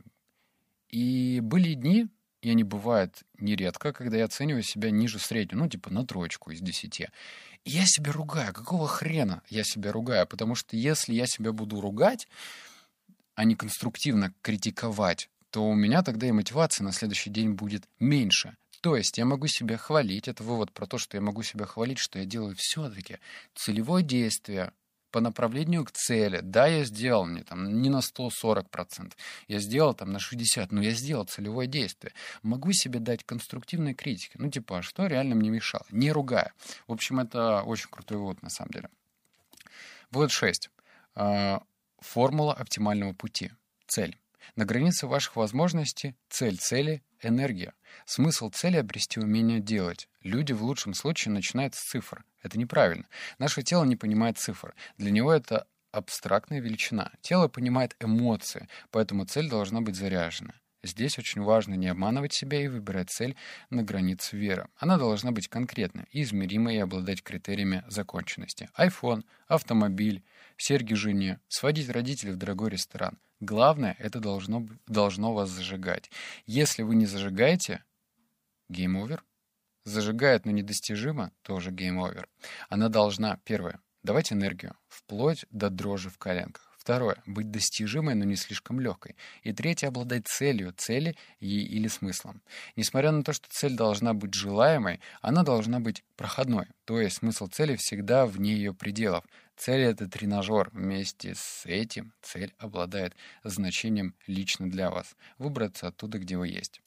И 0.89 1.39
были 1.39 1.73
дни, 1.73 2.07
и 2.41 2.49
они 2.49 2.63
бывают 2.63 3.23
нередко, 3.37 3.93
когда 3.93 4.17
я 4.17 4.25
оцениваю 4.25 4.63
себя 4.63 4.89
ниже 4.89 5.19
среднего, 5.19 5.59
ну, 5.59 5.69
типа 5.69 5.93
на 5.93 6.05
троечку 6.05 6.51
из 6.51 6.59
десяти. 6.59 7.09
Я 7.65 7.85
себя 7.85 8.11
ругаю. 8.11 8.53
Какого 8.53 8.87
хрена 8.87 9.43
я 9.49 9.63
себя 9.63 9.91
ругаю? 9.91 10.25
Потому 10.27 10.55
что 10.55 10.75
если 10.75 11.13
я 11.13 11.27
себя 11.27 11.51
буду 11.51 11.79
ругать, 11.79 12.27
а 13.35 13.43
не 13.43 13.55
конструктивно 13.55 14.33
критиковать, 14.41 15.29
то 15.51 15.67
у 15.67 15.75
меня 15.75 16.01
тогда 16.01 16.27
и 16.27 16.31
мотивация 16.31 16.83
на 16.83 16.91
следующий 16.91 17.29
день 17.29 17.53
будет 17.53 17.83
меньше. 17.99 18.55
То 18.81 18.95
есть 18.95 19.17
я 19.19 19.25
могу 19.25 19.45
себя 19.47 19.77
хвалить, 19.77 20.27
это 20.27 20.43
вывод 20.43 20.71
про 20.71 20.87
то, 20.87 20.97
что 20.97 21.15
я 21.15 21.21
могу 21.21 21.43
себя 21.43 21.65
хвалить, 21.65 21.99
что 21.99 22.17
я 22.17 22.25
делаю 22.25 22.55
все-таки 22.57 23.19
целевое 23.53 24.01
действие, 24.01 24.73
по 25.11 25.21
направлению 25.21 25.85
к 25.85 25.91
цели. 25.91 26.39
Да, 26.41 26.67
я 26.67 26.83
сделал 26.83 27.27
не, 27.27 27.43
там, 27.43 27.81
не 27.81 27.89
на 27.89 27.99
140%, 27.99 29.13
я 29.47 29.59
сделал 29.59 29.93
там 29.93 30.11
на 30.11 30.17
60%, 30.17 30.67
но 30.71 30.81
я 30.81 30.91
сделал 30.91 31.25
целевое 31.25 31.67
действие. 31.67 32.13
Могу 32.43 32.71
себе 32.71 32.99
дать 32.99 33.23
конструктивной 33.23 33.93
критики. 33.93 34.35
Ну, 34.37 34.49
типа, 34.49 34.79
а 34.79 34.81
что 34.81 35.05
реально 35.07 35.35
мне 35.35 35.49
мешало? 35.49 35.85
Не 35.91 36.11
ругая. 36.11 36.53
В 36.87 36.93
общем, 36.93 37.19
это 37.19 37.61
очень 37.63 37.89
крутой 37.89 38.17
вывод 38.17 38.41
на 38.41 38.49
самом 38.49 38.71
деле. 38.71 38.89
Вывод 40.09 40.31
6. 40.31 40.69
А, 41.15 41.61
формула 41.99 42.53
оптимального 42.53 43.13
пути. 43.13 43.51
Цель. 43.87 44.17
На 44.55 44.65
границе 44.65 45.07
ваших 45.07 45.35
возможностей 45.35 46.15
цель 46.29 46.57
цели— 46.57 47.03
энергия. 47.21 47.73
Смысл 48.05 48.49
цели— 48.49 48.77
обрести 48.77 49.19
умение 49.19 49.59
делать. 49.59 50.07
Люди 50.21 50.53
в 50.53 50.63
лучшем 50.63 50.93
случае 50.93 51.33
начинают 51.33 51.75
с 51.75 51.81
цифр. 51.81 52.23
Это 52.43 52.57
неправильно. 52.57 53.05
Наше 53.39 53.63
тело 53.63 53.83
не 53.83 53.95
понимает 53.95 54.37
цифр. 54.37 54.73
Для 54.97 55.11
него 55.11 55.31
это 55.31 55.67
абстрактная 55.91 56.61
величина. 56.61 57.11
Тело 57.21 57.47
понимает 57.47 57.95
эмоции, 57.99 58.67
поэтому 58.91 59.25
цель 59.25 59.49
должна 59.49 59.81
быть 59.81 59.95
заряжена. 59.95 60.53
Здесь 60.83 61.19
очень 61.19 61.43
важно 61.43 61.75
не 61.75 61.87
обманывать 61.89 62.33
себя 62.33 62.59
и 62.59 62.67
выбирать 62.67 63.11
цель 63.11 63.35
на 63.69 63.83
границе 63.83 64.35
веры. 64.35 64.67
Она 64.77 64.97
должна 64.97 65.31
быть 65.31 65.47
конкретной, 65.47 66.05
измеримой 66.11 66.77
и 66.77 66.79
обладать 66.79 67.21
критериями 67.21 67.83
законченности. 67.87 68.69
iPhone, 68.75 69.23
автомобиль, 69.47 70.23
серьги 70.61 70.93
жене, 70.93 71.39
сводить 71.47 71.89
родителей 71.89 72.33
в 72.33 72.37
дорогой 72.37 72.69
ресторан. 72.69 73.17
Главное, 73.39 73.95
это 73.97 74.19
должно, 74.19 74.67
должно 74.85 75.33
вас 75.33 75.49
зажигать. 75.49 76.11
Если 76.45 76.83
вы 76.83 76.95
не 76.95 77.07
зажигаете, 77.07 77.83
game 78.69 78.93
over. 78.93 79.23
Зажигает, 79.83 80.45
но 80.45 80.51
недостижимо, 80.51 81.31
тоже 81.41 81.71
game 81.71 81.96
over. 81.96 82.27
Она 82.69 82.87
должна, 82.89 83.37
первое, 83.43 83.79
давать 84.03 84.31
энергию, 84.31 84.77
вплоть 84.87 85.45
до 85.49 85.71
дрожи 85.71 86.11
в 86.11 86.19
коленках. 86.19 86.70
Второе— 86.81 87.21
быть 87.27 87.51
достижимой, 87.51 88.15
но 88.15 88.25
не 88.25 88.35
слишком 88.35 88.79
легкой. 88.79 89.15
И 89.43 89.53
третье— 89.53 89.87
обладать 89.89 90.27
целью, 90.27 90.73
цели 90.75 91.15
и, 91.39 91.61
или 91.61 91.87
смыслом. 91.87 92.41
Несмотря 92.75 93.11
на 93.11 93.23
то, 93.23 93.33
что 93.33 93.47
цель 93.51 93.75
должна 93.75 94.15
быть 94.15 94.33
желаемой, 94.33 94.99
она 95.21 95.43
должна 95.43 95.79
быть 95.79 96.03
проходной. 96.15 96.65
То 96.85 96.99
есть 96.99 97.17
смысл 97.17 97.45
цели 97.45 97.75
всегда 97.75 98.25
вне 98.25 98.53
ее 98.53 98.73
пределов. 98.73 99.23
Цель— 99.57 99.81
это 99.91 100.09
тренажер. 100.09 100.71
Вместе 100.73 101.35
с 101.35 101.67
этим 101.67 102.13
цель 102.23 102.51
обладает 102.57 103.15
значением 103.43 104.15
лично 104.25 104.67
для 104.67 104.89
вас. 104.89 105.15
Выбраться 105.37 105.85
оттуда, 105.85 106.17
где 106.17 106.35
вы 106.35 106.47
есть. 106.47 106.81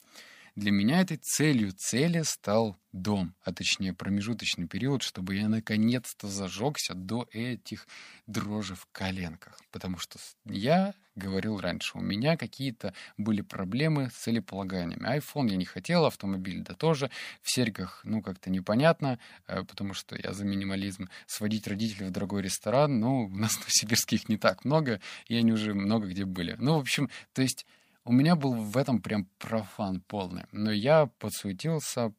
Для 0.55 0.71
меня 0.71 1.01
этой 1.01 1.17
целью 1.17 1.73
цели 1.73 2.21
стал 2.21 2.77
дом, 2.93 3.35
а 3.43 3.51
точнее 3.51 3.93
промежуточный 3.93 4.67
период, 4.67 5.03
чтобы 5.03 5.35
я 5.35 5.49
наконец-то 5.49 6.29
зажегся 6.29 6.93
до 6.93 7.27
этих 7.33 7.87
дрожи 8.25 8.73
в 8.73 8.87
коленках. 8.93 9.59
Потому 9.71 9.97
что 9.97 10.17
я 10.45 10.93
говорил 11.15 11.59
раньше, 11.59 11.97
у 11.97 12.01
меня 12.01 12.37
какие-то 12.37 12.93
были 13.17 13.41
проблемы 13.41 14.09
с 14.09 14.13
целеполаганиями. 14.13 15.05
Айфон 15.05 15.47
я 15.47 15.57
не 15.57 15.65
хотел, 15.65 16.05
автомобиль 16.05 16.61
да 16.61 16.73
тоже. 16.73 17.11
В 17.41 17.51
серьгах, 17.51 17.99
ну, 18.05 18.21
как-то 18.21 18.49
непонятно, 18.49 19.19
э, 19.47 19.61
потому 19.63 19.93
что 19.93 20.15
я 20.15 20.31
за 20.31 20.45
минимализм. 20.45 21.09
Сводить 21.27 21.67
родителей 21.67 22.07
в 22.07 22.11
дорогой 22.11 22.41
ресторан, 22.41 23.01
ну, 23.01 23.25
у 23.25 23.29
нас 23.29 23.51
в 23.55 23.59
Новосибирске 23.59 24.15
их 24.15 24.29
не 24.29 24.37
так 24.37 24.63
много, 24.63 25.01
и 25.27 25.35
они 25.35 25.51
уже 25.51 25.73
много 25.73 26.07
где 26.07 26.23
были. 26.23 26.55
Ну, 26.59 26.77
в 26.77 26.79
общем, 26.79 27.09
то 27.33 27.41
есть 27.41 27.65
у 28.05 28.11
меня 28.13 28.35
был 28.35 28.53
в 28.53 28.77
этом 28.77 29.01
прям 29.01 29.25
профан 29.39 29.99
полный. 30.01 30.45
Но 30.51 30.71
я 30.71 31.07
подсуетился, 31.07 32.13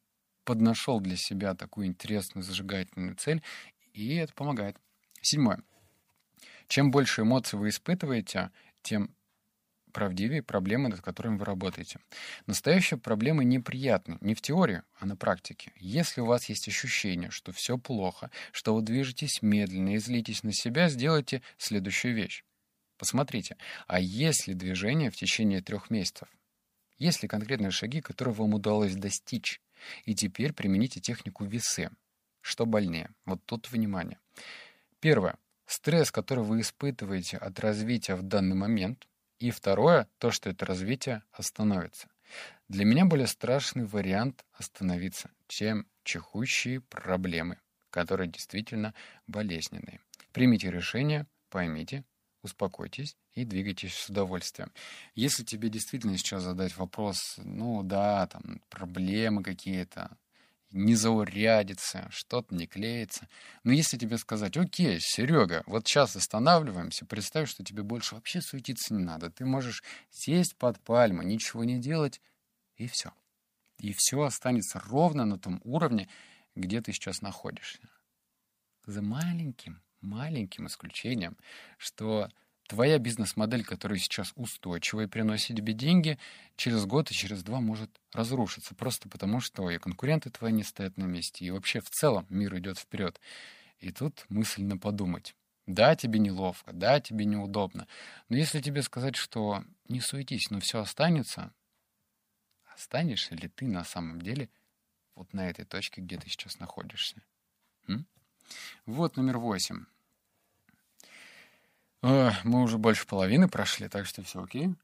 поднашел 0.45 1.00
для 1.00 1.16
себя 1.16 1.55
такую 1.55 1.87
интересную 1.87 2.45
зажигательную 2.45 3.14
цель, 3.16 3.43
и 3.93 4.16
это 4.16 4.35
помогает. 4.35 4.76
Седьмое. 5.23 5.62
Чем 6.69 6.90
больше 6.90 7.23
эмоций 7.23 7.59
вы 7.59 7.69
испытываете, 7.69 8.50
тем 8.83 9.14
правдивее 9.93 10.43
проблемы, 10.43 10.90
над 10.90 11.00
которыми 11.00 11.38
вы 11.38 11.45
работаете. 11.47 12.00
Настоящие 12.47 12.99
проблемы 12.99 13.45
неприятны 13.45 14.19
не 14.21 14.35
в 14.35 14.43
теории, 14.43 14.83
а 14.99 15.07
на 15.07 15.16
практике. 15.16 15.73
Если 15.76 16.21
у 16.21 16.26
вас 16.26 16.50
есть 16.50 16.69
ощущение, 16.69 17.31
что 17.31 17.50
все 17.52 17.78
плохо, 17.78 18.31
что 18.52 18.75
вы 18.75 18.83
движетесь 18.83 19.40
медленно 19.40 19.95
и 19.95 19.99
злитесь 19.99 20.43
на 20.43 20.52
себя, 20.52 20.90
сделайте 20.90 21.40
следующую 21.57 22.14
вещь. 22.14 22.45
Посмотрите, 22.98 23.56
а 23.86 24.00
есть 24.00 24.46
ли 24.46 24.54
движение 24.54 25.10
в 25.10 25.16
течение 25.16 25.60
трех 25.60 25.90
месяцев? 25.90 26.28
Есть 26.98 27.22
ли 27.22 27.28
конкретные 27.28 27.70
шаги, 27.70 28.00
которые 28.00 28.34
вам 28.34 28.54
удалось 28.54 28.94
достичь? 28.94 29.60
И 30.04 30.14
теперь 30.14 30.52
примените 30.52 31.00
технику 31.00 31.44
весы. 31.44 31.90
Что 32.40 32.64
больнее? 32.64 33.10
Вот 33.26 33.44
тут 33.44 33.70
внимание. 33.70 34.18
Первое. 35.00 35.36
Стресс, 35.66 36.10
который 36.10 36.44
вы 36.44 36.60
испытываете 36.60 37.36
от 37.36 37.58
развития 37.60 38.14
в 38.14 38.22
данный 38.22 38.54
момент. 38.54 39.06
И 39.38 39.50
второе, 39.50 40.08
то, 40.18 40.30
что 40.30 40.48
это 40.48 40.64
развитие 40.64 41.22
остановится. 41.32 42.08
Для 42.68 42.84
меня 42.84 43.04
более 43.04 43.26
страшный 43.26 43.84
вариант 43.84 44.44
остановиться, 44.52 45.30
чем 45.46 45.86
чехущие 46.04 46.80
проблемы, 46.80 47.58
которые 47.90 48.28
действительно 48.28 48.94
болезненные. 49.26 50.00
Примите 50.32 50.70
решение, 50.70 51.26
поймите, 51.50 52.04
успокойтесь 52.46 53.16
и 53.34 53.44
двигайтесь 53.44 53.94
с 53.94 54.08
удовольствием. 54.08 54.72
Если 55.14 55.44
тебе 55.44 55.68
действительно 55.68 56.16
сейчас 56.18 56.42
задать 56.42 56.76
вопрос, 56.76 57.36
ну 57.38 57.82
да, 57.82 58.26
там 58.26 58.62
проблемы 58.70 59.42
какие-то, 59.42 60.16
не 60.70 60.94
заурядится, 60.94 62.08
что-то 62.10 62.54
не 62.54 62.66
клеится. 62.66 63.28
Но 63.64 63.72
если 63.72 63.96
тебе 63.96 64.18
сказать, 64.18 64.56
окей, 64.56 64.98
Серега, 65.00 65.62
вот 65.66 65.86
сейчас 65.86 66.16
останавливаемся, 66.16 67.06
представь, 67.06 67.48
что 67.48 67.64
тебе 67.64 67.82
больше 67.82 68.14
вообще 68.14 68.40
суетиться 68.40 68.94
не 68.94 69.02
надо. 69.02 69.30
Ты 69.30 69.44
можешь 69.44 69.82
сесть 70.10 70.56
под 70.56 70.80
пальму, 70.80 71.22
ничего 71.22 71.64
не 71.64 71.78
делать, 71.78 72.20
и 72.76 72.88
все. 72.88 73.12
И 73.78 73.92
все 73.92 74.22
останется 74.22 74.80
ровно 74.80 75.24
на 75.24 75.38
том 75.38 75.60
уровне, 75.64 76.08
где 76.54 76.80
ты 76.80 76.92
сейчас 76.92 77.22
находишься. 77.22 77.78
За 78.86 79.02
маленьким 79.02 79.82
маленьким 80.00 80.66
исключением, 80.66 81.36
что 81.78 82.28
твоя 82.68 82.98
бизнес-модель, 82.98 83.64
которая 83.64 83.98
сейчас 83.98 84.32
устойчивая 84.36 85.04
и 85.04 85.08
приносит 85.08 85.56
тебе 85.56 85.72
деньги, 85.72 86.18
через 86.56 86.84
год 86.86 87.10
и 87.10 87.14
через 87.14 87.42
два 87.42 87.60
может 87.60 87.90
разрушиться, 88.12 88.74
просто 88.74 89.08
потому 89.08 89.40
что 89.40 89.70
и 89.70 89.78
конкуренты 89.78 90.30
твои 90.30 90.52
не 90.52 90.62
стоят 90.64 90.96
на 90.96 91.04
месте, 91.04 91.44
и 91.44 91.50
вообще 91.50 91.80
в 91.80 91.90
целом 91.90 92.26
мир 92.28 92.56
идет 92.58 92.78
вперед. 92.78 93.20
И 93.78 93.92
тут 93.92 94.26
мысленно 94.28 94.78
подумать. 94.78 95.34
Да, 95.66 95.96
тебе 95.96 96.20
неловко, 96.20 96.72
да, 96.72 97.00
тебе 97.00 97.24
неудобно, 97.24 97.88
но 98.28 98.36
если 98.36 98.60
тебе 98.60 98.82
сказать, 98.82 99.16
что 99.16 99.64
не 99.88 100.00
суетись, 100.00 100.50
но 100.50 100.60
все 100.60 100.80
останется, 100.80 101.52
останешься 102.66 103.35
ли 103.35 103.48
ты 103.48 103.66
на 103.66 103.82
самом 103.85 104.20
деле 104.20 104.50
вот 105.14 105.32
на 105.32 105.48
этой 105.50 105.64
точке, 105.64 106.02
где 106.02 106.18
ты 106.18 106.28
сейчас 106.28 106.59
находишься? 106.59 107.22
М? 107.88 108.06
Вот 108.87 109.16
номер 109.16 109.38
восемь. 109.38 109.85
Мы 112.02 112.62
уже 112.62 112.78
больше 112.78 113.06
половины 113.06 113.48
прошли, 113.48 113.88
так 113.88 114.06
что 114.06 114.22
все 114.22 114.42
окей. 114.42 114.74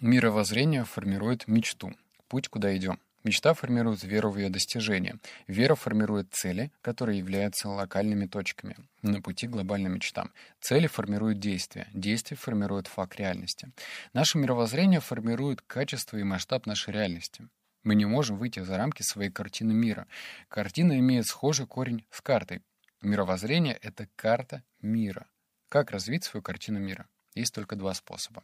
Мировоззрение 0.00 0.84
формирует 0.84 1.48
мечту. 1.48 1.92
Путь, 2.28 2.48
куда 2.48 2.76
идем. 2.76 3.00
Мечта 3.24 3.52
формирует 3.52 4.04
веру 4.04 4.30
в 4.30 4.38
ее 4.38 4.48
достижение. 4.48 5.16
Вера 5.48 5.74
формирует 5.74 6.32
цели, 6.32 6.70
которые 6.82 7.18
являются 7.18 7.68
локальными 7.68 8.26
точками 8.26 8.76
на 9.02 9.20
пути 9.20 9.48
к 9.48 9.50
глобальным 9.50 9.94
мечтам. 9.94 10.32
Цели 10.60 10.86
формируют 10.86 11.40
действия. 11.40 11.88
Действия 11.92 12.36
формируют 12.36 12.86
факт 12.86 13.16
реальности. 13.16 13.72
Наше 14.12 14.38
мировоззрение 14.38 15.00
формирует 15.00 15.62
качество 15.62 16.16
и 16.16 16.22
масштаб 16.22 16.66
нашей 16.66 16.94
реальности. 16.94 17.48
Мы 17.82 17.94
не 17.94 18.06
можем 18.06 18.36
выйти 18.36 18.60
за 18.60 18.76
рамки 18.76 19.02
своей 19.02 19.30
картины 19.30 19.72
мира. 19.72 20.06
Картина 20.48 20.98
имеет 20.98 21.26
схожий 21.26 21.66
корень 21.66 22.04
с 22.10 22.20
картой. 22.20 22.62
Мировоззрение— 23.00 23.78
это 23.82 24.08
карта 24.16 24.64
мира. 24.80 25.28
Как 25.68 25.90
развить 25.90 26.24
свою 26.24 26.42
картину 26.42 26.80
мира? 26.80 27.06
Есть 27.34 27.54
только 27.54 27.76
два 27.76 27.94
способа. 27.94 28.42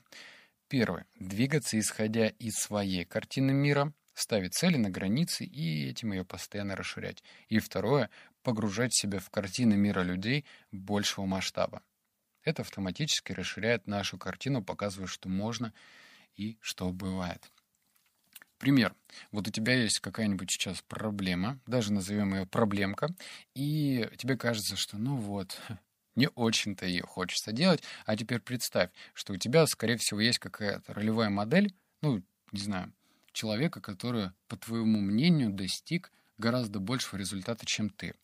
Первый— 0.68 1.04
двигаться, 1.18 1.78
исходя 1.78 2.28
из 2.28 2.54
своей 2.54 3.04
картины 3.04 3.52
мира, 3.52 3.92
ставить 4.14 4.54
цели 4.54 4.76
на 4.76 4.90
границы 4.90 5.44
и 5.44 5.88
этим 5.88 6.12
ее 6.12 6.24
постоянно 6.24 6.76
расширять. 6.76 7.22
И 7.48 7.58
второе— 7.58 8.10
погружать 8.42 8.94
себя 8.94 9.18
в 9.18 9.30
картины 9.30 9.74
мира 9.74 10.02
людей 10.02 10.44
большего 10.70 11.26
масштаба. 11.26 11.82
Это 12.44 12.62
автоматически 12.62 13.32
расширяет 13.32 13.86
нашу 13.86 14.18
картину, 14.18 14.62
показывая, 14.62 15.08
что 15.08 15.28
можно 15.28 15.72
и 16.36 16.58
что 16.60 16.90
бывает. 16.90 17.50
Пример. 18.64 18.94
Вот 19.30 19.46
у 19.46 19.50
тебя 19.50 19.74
есть 19.74 20.00
какая-нибудь 20.00 20.50
сейчас 20.50 20.82
проблема, 20.88 21.60
даже 21.66 21.92
назовем 21.92 22.32
ее 22.32 22.46
проблемка, 22.46 23.10
и 23.54 24.08
тебе 24.16 24.38
кажется, 24.38 24.74
что 24.74 24.96
ну 24.96 25.16
вот, 25.16 25.60
не 26.16 26.30
очень-то 26.30 26.86
ее 26.86 27.02
хочется 27.02 27.52
делать, 27.52 27.82
а 28.06 28.16
теперь 28.16 28.40
представь, 28.40 28.88
что 29.12 29.34
у 29.34 29.36
тебя, 29.36 29.66
скорее 29.66 29.98
всего, 29.98 30.18
есть 30.18 30.38
какая-то 30.38 30.94
ролевая 30.94 31.28
модель, 31.28 31.74
ну, 32.00 32.22
не 32.52 32.60
знаю, 32.60 32.90
человека, 33.32 33.82
который, 33.82 34.30
по 34.48 34.56
твоему 34.56 34.98
мнению, 34.98 35.50
достиг 35.50 36.10
гораздо 36.38 36.80
большего 36.80 37.18
результата, 37.18 37.66
чем 37.66 37.90
ты. 37.90 38.14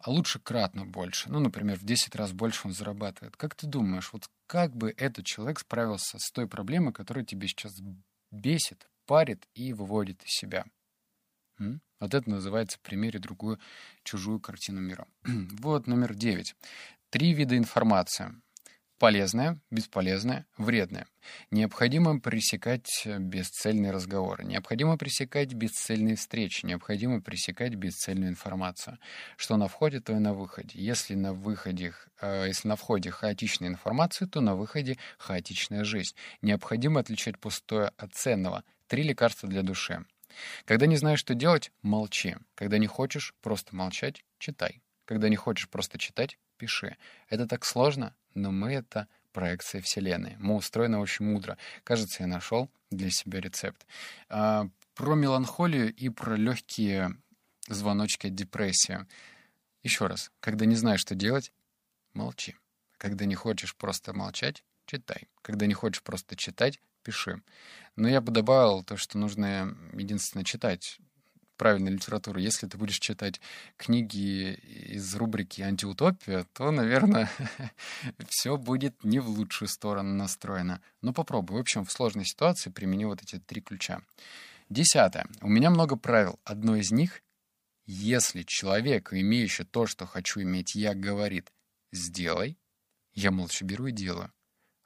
А 0.00 0.10
лучше 0.10 0.38
кратно 0.38 0.84
больше. 0.84 1.30
Ну, 1.30 1.40
например, 1.40 1.78
в 1.78 1.84
10 1.84 2.14
раз 2.14 2.32
больше 2.32 2.68
он 2.68 2.74
зарабатывает. 2.74 3.38
Как 3.38 3.54
ты 3.54 3.66
думаешь, 3.66 4.12
вот 4.12 4.28
как 4.46 4.76
бы 4.76 4.92
этот 4.98 5.24
человек 5.24 5.60
справился 5.60 6.18
с 6.18 6.30
той 6.30 6.46
проблемой, 6.46 6.92
которая 6.92 7.24
тебе 7.24 7.48
сейчас 7.48 7.80
бесит, 8.30 8.86
парит 9.06 9.46
и 9.54 9.72
выводит 9.72 10.22
из 10.24 10.30
себя. 10.30 10.64
М? 11.58 11.80
Вот 12.00 12.12
это 12.14 12.28
называется 12.28 12.78
примере 12.82 13.18
другую 13.18 13.58
чужую 14.02 14.40
картину 14.40 14.80
мира. 14.80 15.06
вот 15.24 15.86
номер 15.86 16.14
девять. 16.14 16.54
Три 17.10 17.32
вида 17.32 17.56
информации. 17.56 18.34
Полезная, 18.98 19.60
бесполезная, 19.70 20.46
вредная. 20.56 21.06
Необходимо 21.50 22.18
пресекать 22.18 23.06
бесцельные 23.06 23.92
разговоры. 23.92 24.44
Необходимо 24.44 24.96
пресекать 24.96 25.52
бесцельные 25.52 26.16
встречи. 26.16 26.64
Необходимо 26.64 27.20
пресекать 27.20 27.74
бесцельную 27.74 28.30
информацию. 28.30 28.98
Что 29.36 29.58
на 29.58 29.68
входе, 29.68 30.00
то 30.00 30.14
и 30.14 30.18
на 30.18 30.32
выходе. 30.32 30.78
Если 30.80 31.14
на, 31.14 31.34
выходе, 31.34 31.92
э, 32.22 32.46
если 32.46 32.68
на 32.68 32.76
входе 32.76 33.10
хаотичная 33.10 33.68
информация, 33.68 34.28
то 34.28 34.40
на 34.40 34.56
выходе 34.56 34.96
хаотичная 35.18 35.84
жизнь. 35.84 36.14
Необходимо 36.40 37.00
отличать 37.00 37.38
пустое 37.38 37.92
от 37.98 38.14
ценного. 38.14 38.64
Три 38.86 39.02
лекарства 39.02 39.48
для 39.48 39.62
души. 39.62 40.04
Когда 40.64 40.86
не 40.86 40.96
знаешь, 40.96 41.18
что 41.18 41.34
делать, 41.34 41.72
молчи. 41.82 42.36
Когда 42.54 42.78
не 42.78 42.86
хочешь 42.86 43.34
просто 43.40 43.74
молчать, 43.74 44.24
читай. 44.38 44.82
Когда 45.04 45.28
не 45.28 45.36
хочешь 45.36 45.68
просто 45.68 45.98
читать, 45.98 46.38
пиши. 46.56 46.96
Это 47.28 47.46
так 47.46 47.64
сложно, 47.64 48.14
но 48.34 48.50
мы— 48.50 48.72
это 48.74 49.08
проекция 49.32 49.80
Вселенной. 49.82 50.36
Мы 50.38 50.54
устроены 50.54 50.98
очень 50.98 51.26
мудро. 51.26 51.58
Кажется, 51.84 52.22
я 52.22 52.26
нашел 52.26 52.70
для 52.90 53.10
себя 53.10 53.40
рецепт. 53.40 53.86
А, 54.28 54.68
про 54.94 55.14
меланхолию 55.14 55.94
и 55.94 56.08
про 56.08 56.36
легкие 56.36 57.16
звоночки 57.68 58.28
депрессии. 58.28 59.06
Еще 59.82 60.06
раз, 60.06 60.30
когда 60.40 60.64
не 60.64 60.74
знаешь, 60.74 61.00
что 61.00 61.14
делать, 61.14 61.52
молчи. 62.14 62.56
Когда 62.98 63.24
не 63.24 63.34
хочешь 63.34 63.76
просто 63.76 64.12
молчать, 64.12 64.64
читай. 64.86 65.28
Когда 65.42 65.66
не 65.66 65.74
хочешь 65.74 66.02
просто 66.02 66.34
читать, 66.34 66.80
пиши. 67.06 67.40
Но 67.94 68.08
я 68.08 68.20
бы 68.20 68.32
добавил 68.32 68.82
то, 68.82 68.96
что 68.96 69.16
нужно 69.16 69.76
единственное 69.92 70.44
читать 70.44 70.98
правильной 71.56 71.92
литературы. 71.92 72.40
Если 72.40 72.66
ты 72.66 72.76
будешь 72.76 72.98
читать 72.98 73.40
книги 73.76 74.54
из 74.54 75.14
рубрики 75.14 75.62
«Антиутопия», 75.62 76.46
то, 76.52 76.72
наверное, 76.72 77.30
все 78.28 78.56
будет 78.56 79.04
не 79.04 79.20
в 79.20 79.28
лучшую 79.28 79.68
сторону 79.68 80.14
настроено. 80.14 80.80
Но 81.00 81.12
попробуй. 81.12 81.56
В 81.56 81.60
общем, 81.60 81.84
в 81.84 81.92
сложной 81.92 82.24
ситуации 82.24 82.70
примени 82.70 83.04
вот 83.04 83.22
эти 83.22 83.38
три 83.38 83.60
ключа. 83.60 84.00
Десятое. 84.68 85.26
У 85.40 85.48
меня 85.48 85.70
много 85.70 85.96
правил. 85.96 86.40
Одно 86.44 86.76
из 86.76 86.90
них— 86.90 87.22
если 87.86 88.42
человек, 88.42 89.12
имеющий 89.12 89.62
то, 89.62 89.86
что 89.86 90.06
хочу 90.06 90.42
иметь 90.42 90.74
я, 90.74 90.92
говорит 90.92 91.52
«сделай», 91.92 92.58
я 93.14 93.30
молча 93.30 93.64
беру 93.64 93.86
и 93.86 93.92
делаю. 93.92 94.32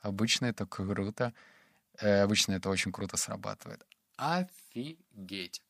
Обычно 0.00 0.46
это 0.46 0.66
круто. 0.66 1.32
Э, 2.00 2.22
обычно 2.22 2.52
это 2.52 2.68
очень 2.70 2.92
круто 2.92 3.16
срабатывает. 3.16 3.86
Офигеть 4.16 5.62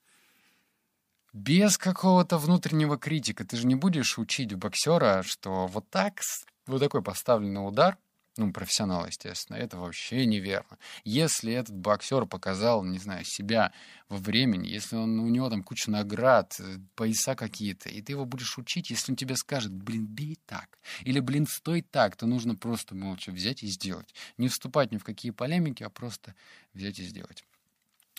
без 1.33 1.79
какого-то 1.79 2.38
внутреннего 2.38 2.99
критика. 2.99 3.45
Ты 3.45 3.57
же 3.57 3.66
не 3.66 3.75
будешь 3.75 4.19
учить 4.19 4.55
боксера, 4.55 5.23
что 5.25 5.66
вот 5.66 5.88
так, 5.90 6.21
вот 6.66 6.81
такой 6.81 7.03
поставленный 7.03 7.66
удар, 7.66 7.99
ну, 8.40 8.53
профессионал, 8.53 9.07
естественно, 9.07 9.57
это 9.57 9.76
вообще 9.76 10.24
неверно. 10.24 10.79
Если 11.05 11.53
этот 11.53 11.76
боксер 11.76 12.24
показал, 12.24 12.83
не 12.83 12.98
знаю, 12.98 13.24
себя 13.24 13.72
во 14.09 14.16
времени, 14.16 14.66
если 14.66 14.96
он, 14.96 15.20
у 15.20 15.29
него 15.29 15.50
там 15.50 15.62
куча 15.62 15.90
наград, 15.90 16.57
э, 16.59 16.79
пояса 16.94 17.35
какие-то, 17.35 17.90
и 17.90 18.00
ты 18.00 18.12
его 18.12 18.24
будешь 18.24 18.57
учить, 18.57 18.90
если 18.90 19.12
он 19.12 19.16
тебе 19.16 19.37
скажет, 19.37 19.72
блин, 19.72 20.07
бей 20.07 20.38
так, 20.46 20.79
или, 21.03 21.20
блин, 21.20 21.46
стой 21.46 21.83
так, 21.83 22.16
то 22.16 22.26
нужно 22.26 22.57
просто 22.57 22.94
молча 22.94 23.31
взять 23.31 23.62
и 23.62 23.66
сделать. 23.66 24.14
Не 24.38 24.48
вступать 24.48 24.90
ни 24.90 24.96
в 24.96 25.05
какие 25.05 25.33
полемики, 25.33 25.83
а 25.83 25.90
просто 25.90 26.35
взять 26.72 26.98
и 26.98 27.05
сделать. 27.05 27.44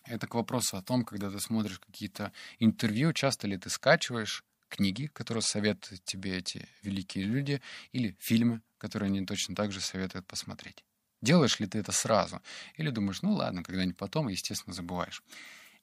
Это 0.06 0.28
к 0.28 0.36
вопросу 0.36 0.78
о 0.78 0.82
том, 0.82 1.04
когда 1.04 1.30
ты 1.30 1.40
смотришь 1.40 1.80
какие-то 1.80 2.32
интервью, 2.60 3.14
часто 3.14 3.48
ли 3.48 3.58
ты 3.58 3.70
скачиваешь 3.70 4.44
книги, 4.72 5.08
которые 5.08 5.44
советуют 5.44 6.04
тебе 6.04 6.38
эти 6.38 6.68
великие 6.82 7.26
люди, 7.26 7.62
или 7.92 8.16
фильмы, 8.20 8.62
которые 8.78 9.08
они 9.08 9.26
точно 9.26 9.56
так 9.56 9.72
же 9.72 9.82
советуют 9.82 10.26
посмотреть. 10.26 10.84
Делаешь 11.22 11.60
ли 11.60 11.68
ты 11.68 11.78
это 11.78 11.92
сразу? 11.92 12.42
Или 12.78 12.90
думаешь, 12.90 13.22
ну 13.22 13.34
ладно, 13.34 13.64
когда-нибудь 13.64 13.98
потом, 13.98 14.28
естественно, 14.28 14.74
забываешь. 14.74 15.24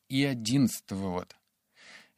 И 0.09 0.25
одиннадцатый 0.25 0.97
вывод. 0.97 1.37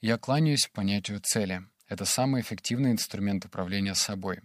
Я 0.00 0.16
кланяюсь 0.16 0.70
понятию 0.72 1.20
цели. 1.20 1.62
Это 1.86 2.04
самый 2.06 2.40
эффективный 2.40 2.92
инструмент 2.92 3.44
управления 3.44 3.94
собой, 3.94 4.40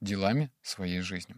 делами 0.00 0.50
своей 0.60 1.00
жизни. 1.00 1.36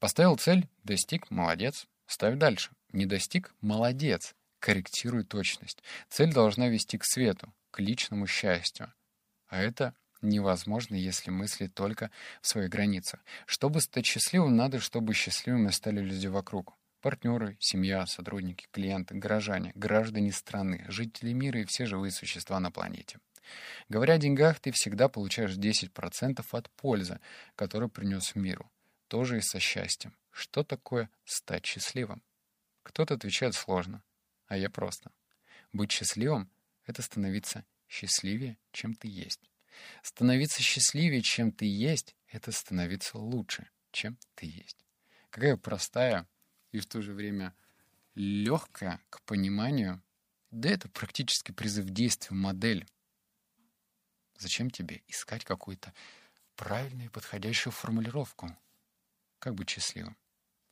Поставил 0.00 0.36
цель, 0.36 0.68
достиг, 0.84 1.30
молодец. 1.30 1.86
Ставь 2.06 2.36
дальше. 2.36 2.70
Не 2.92 3.06
достиг, 3.06 3.54
молодец 3.60 4.34
корректируй 4.58 5.24
точность. 5.24 5.82
Цель 6.08 6.32
должна 6.32 6.68
вести 6.68 6.98
к 6.98 7.04
свету, 7.04 7.52
к 7.70 7.80
личному 7.80 8.26
счастью. 8.26 8.92
А 9.48 9.60
это 9.60 9.94
невозможно, 10.22 10.94
если 10.94 11.30
мыслить 11.30 11.74
только 11.74 12.10
в 12.40 12.48
своих 12.48 12.70
границах. 12.70 13.20
Чтобы 13.46 13.80
стать 13.80 14.06
счастливым, 14.06 14.56
надо, 14.56 14.80
чтобы 14.80 15.14
счастливыми 15.14 15.70
стали 15.70 16.00
люди 16.00 16.26
вокруг. 16.26 16.74
Партнеры, 17.00 17.56
семья, 17.60 18.06
сотрудники, 18.06 18.66
клиенты, 18.72 19.14
горожане, 19.14 19.72
граждане 19.74 20.32
страны, 20.32 20.84
жители 20.88 21.32
мира 21.32 21.60
и 21.60 21.64
все 21.64 21.86
живые 21.86 22.10
существа 22.10 22.58
на 22.58 22.70
планете. 22.70 23.18
Говоря 23.88 24.14
о 24.14 24.18
деньгах, 24.18 24.58
ты 24.60 24.72
всегда 24.72 25.08
получаешь 25.08 25.56
10% 25.56 26.44
от 26.50 26.70
пользы, 26.70 27.20
которую 27.54 27.88
принес 27.88 28.34
миру. 28.34 28.70
Тоже 29.06 29.38
и 29.38 29.40
со 29.40 29.60
счастьем. 29.60 30.14
Что 30.32 30.64
такое 30.64 31.08
стать 31.24 31.64
счастливым? 31.64 32.22
Кто-то 32.82 33.14
отвечает 33.14 33.54
сложно 33.54 34.02
а 34.48 34.56
я 34.56 34.70
просто. 34.70 35.12
Быть 35.72 35.92
счастливым— 35.92 36.50
это 36.86 37.02
становиться 37.02 37.64
счастливее, 37.88 38.58
чем 38.72 38.94
ты 38.94 39.08
есть. 39.08 39.50
Становиться 40.02 40.62
счастливее, 40.62 41.22
чем 41.22 41.52
ты 41.52 41.64
есть, 41.64 42.14
это 42.28 42.52
становиться 42.52 43.18
лучше, 43.18 43.68
чем 43.90 44.18
ты 44.34 44.46
есть. 44.46 44.84
Какая 45.30 45.56
простая 45.56 46.28
и 46.72 46.78
в 46.78 46.86
то 46.86 47.00
же 47.00 47.12
время 47.12 47.54
легкая 48.14 49.00
к 49.10 49.22
пониманию, 49.22 50.02
да 50.50 50.70
это 50.70 50.88
практически 50.88 51.52
призыв 51.52 51.86
действия 51.86 52.34
модель. 52.34 52.86
Зачем 54.38 54.70
тебе 54.70 55.02
искать 55.08 55.44
какую-то 55.44 55.92
правильную 56.56 57.10
подходящую 57.10 57.72
формулировку? 57.72 58.56
Как 59.38 59.54
быть 59.54 59.70
счастливым? 59.70 60.16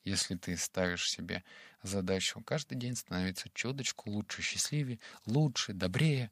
Если 0.04 0.36
ты 0.36 0.56
ставишь 0.56 1.10
себе 1.10 1.42
задачу 1.82 2.40
каждый 2.42 2.76
день 2.76 2.94
становиться 2.94 3.48
чуточку 3.52 4.08
лучше, 4.08 4.40
счастливее, 4.40 5.00
лучше, 5.24 5.72
добрее 5.72 6.30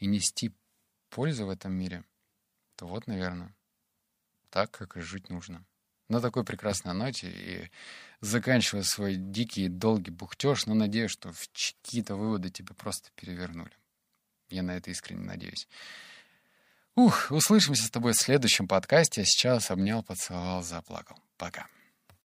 и 0.00 0.06
нести 0.06 0.52
пользу 1.10 1.46
в 1.46 1.50
этом 1.50 1.72
мире, 1.72 2.04
то 2.76 2.86
вот, 2.86 3.06
наверное, 3.06 3.54
так, 4.50 4.70
как 4.70 4.96
и 4.96 5.00
жить 5.00 5.28
нужно. 5.28 5.64
На 6.08 6.20
такой 6.20 6.44
прекрасной 6.44 6.92
ноте 6.92 7.30
и 7.30 7.70
заканчивая 8.20 8.82
свой 8.82 9.14
дикий 9.14 9.68
долгий 9.68 10.10
бухтеж, 10.10 10.66
но 10.66 10.74
надеюсь, 10.74 11.12
что 11.12 11.32
какие-то 11.82 12.16
выводы 12.16 12.50
тебе 12.50 12.74
просто 12.74 13.10
перевернули. 13.14 13.70
Я 14.48 14.64
на 14.64 14.72
это 14.72 14.90
искренне 14.90 15.24
надеюсь. 15.24 15.68
Ух, 16.96 17.30
услышимся 17.30 17.84
с 17.84 17.90
тобой 17.90 18.12
в 18.12 18.20
следующем 18.20 18.66
подкасте. 18.66 19.22
А 19.22 19.24
сейчас 19.24 19.70
обнял, 19.70 20.02
поцеловал, 20.02 20.62
заплакал. 20.62 21.16
Пока. 21.36 21.68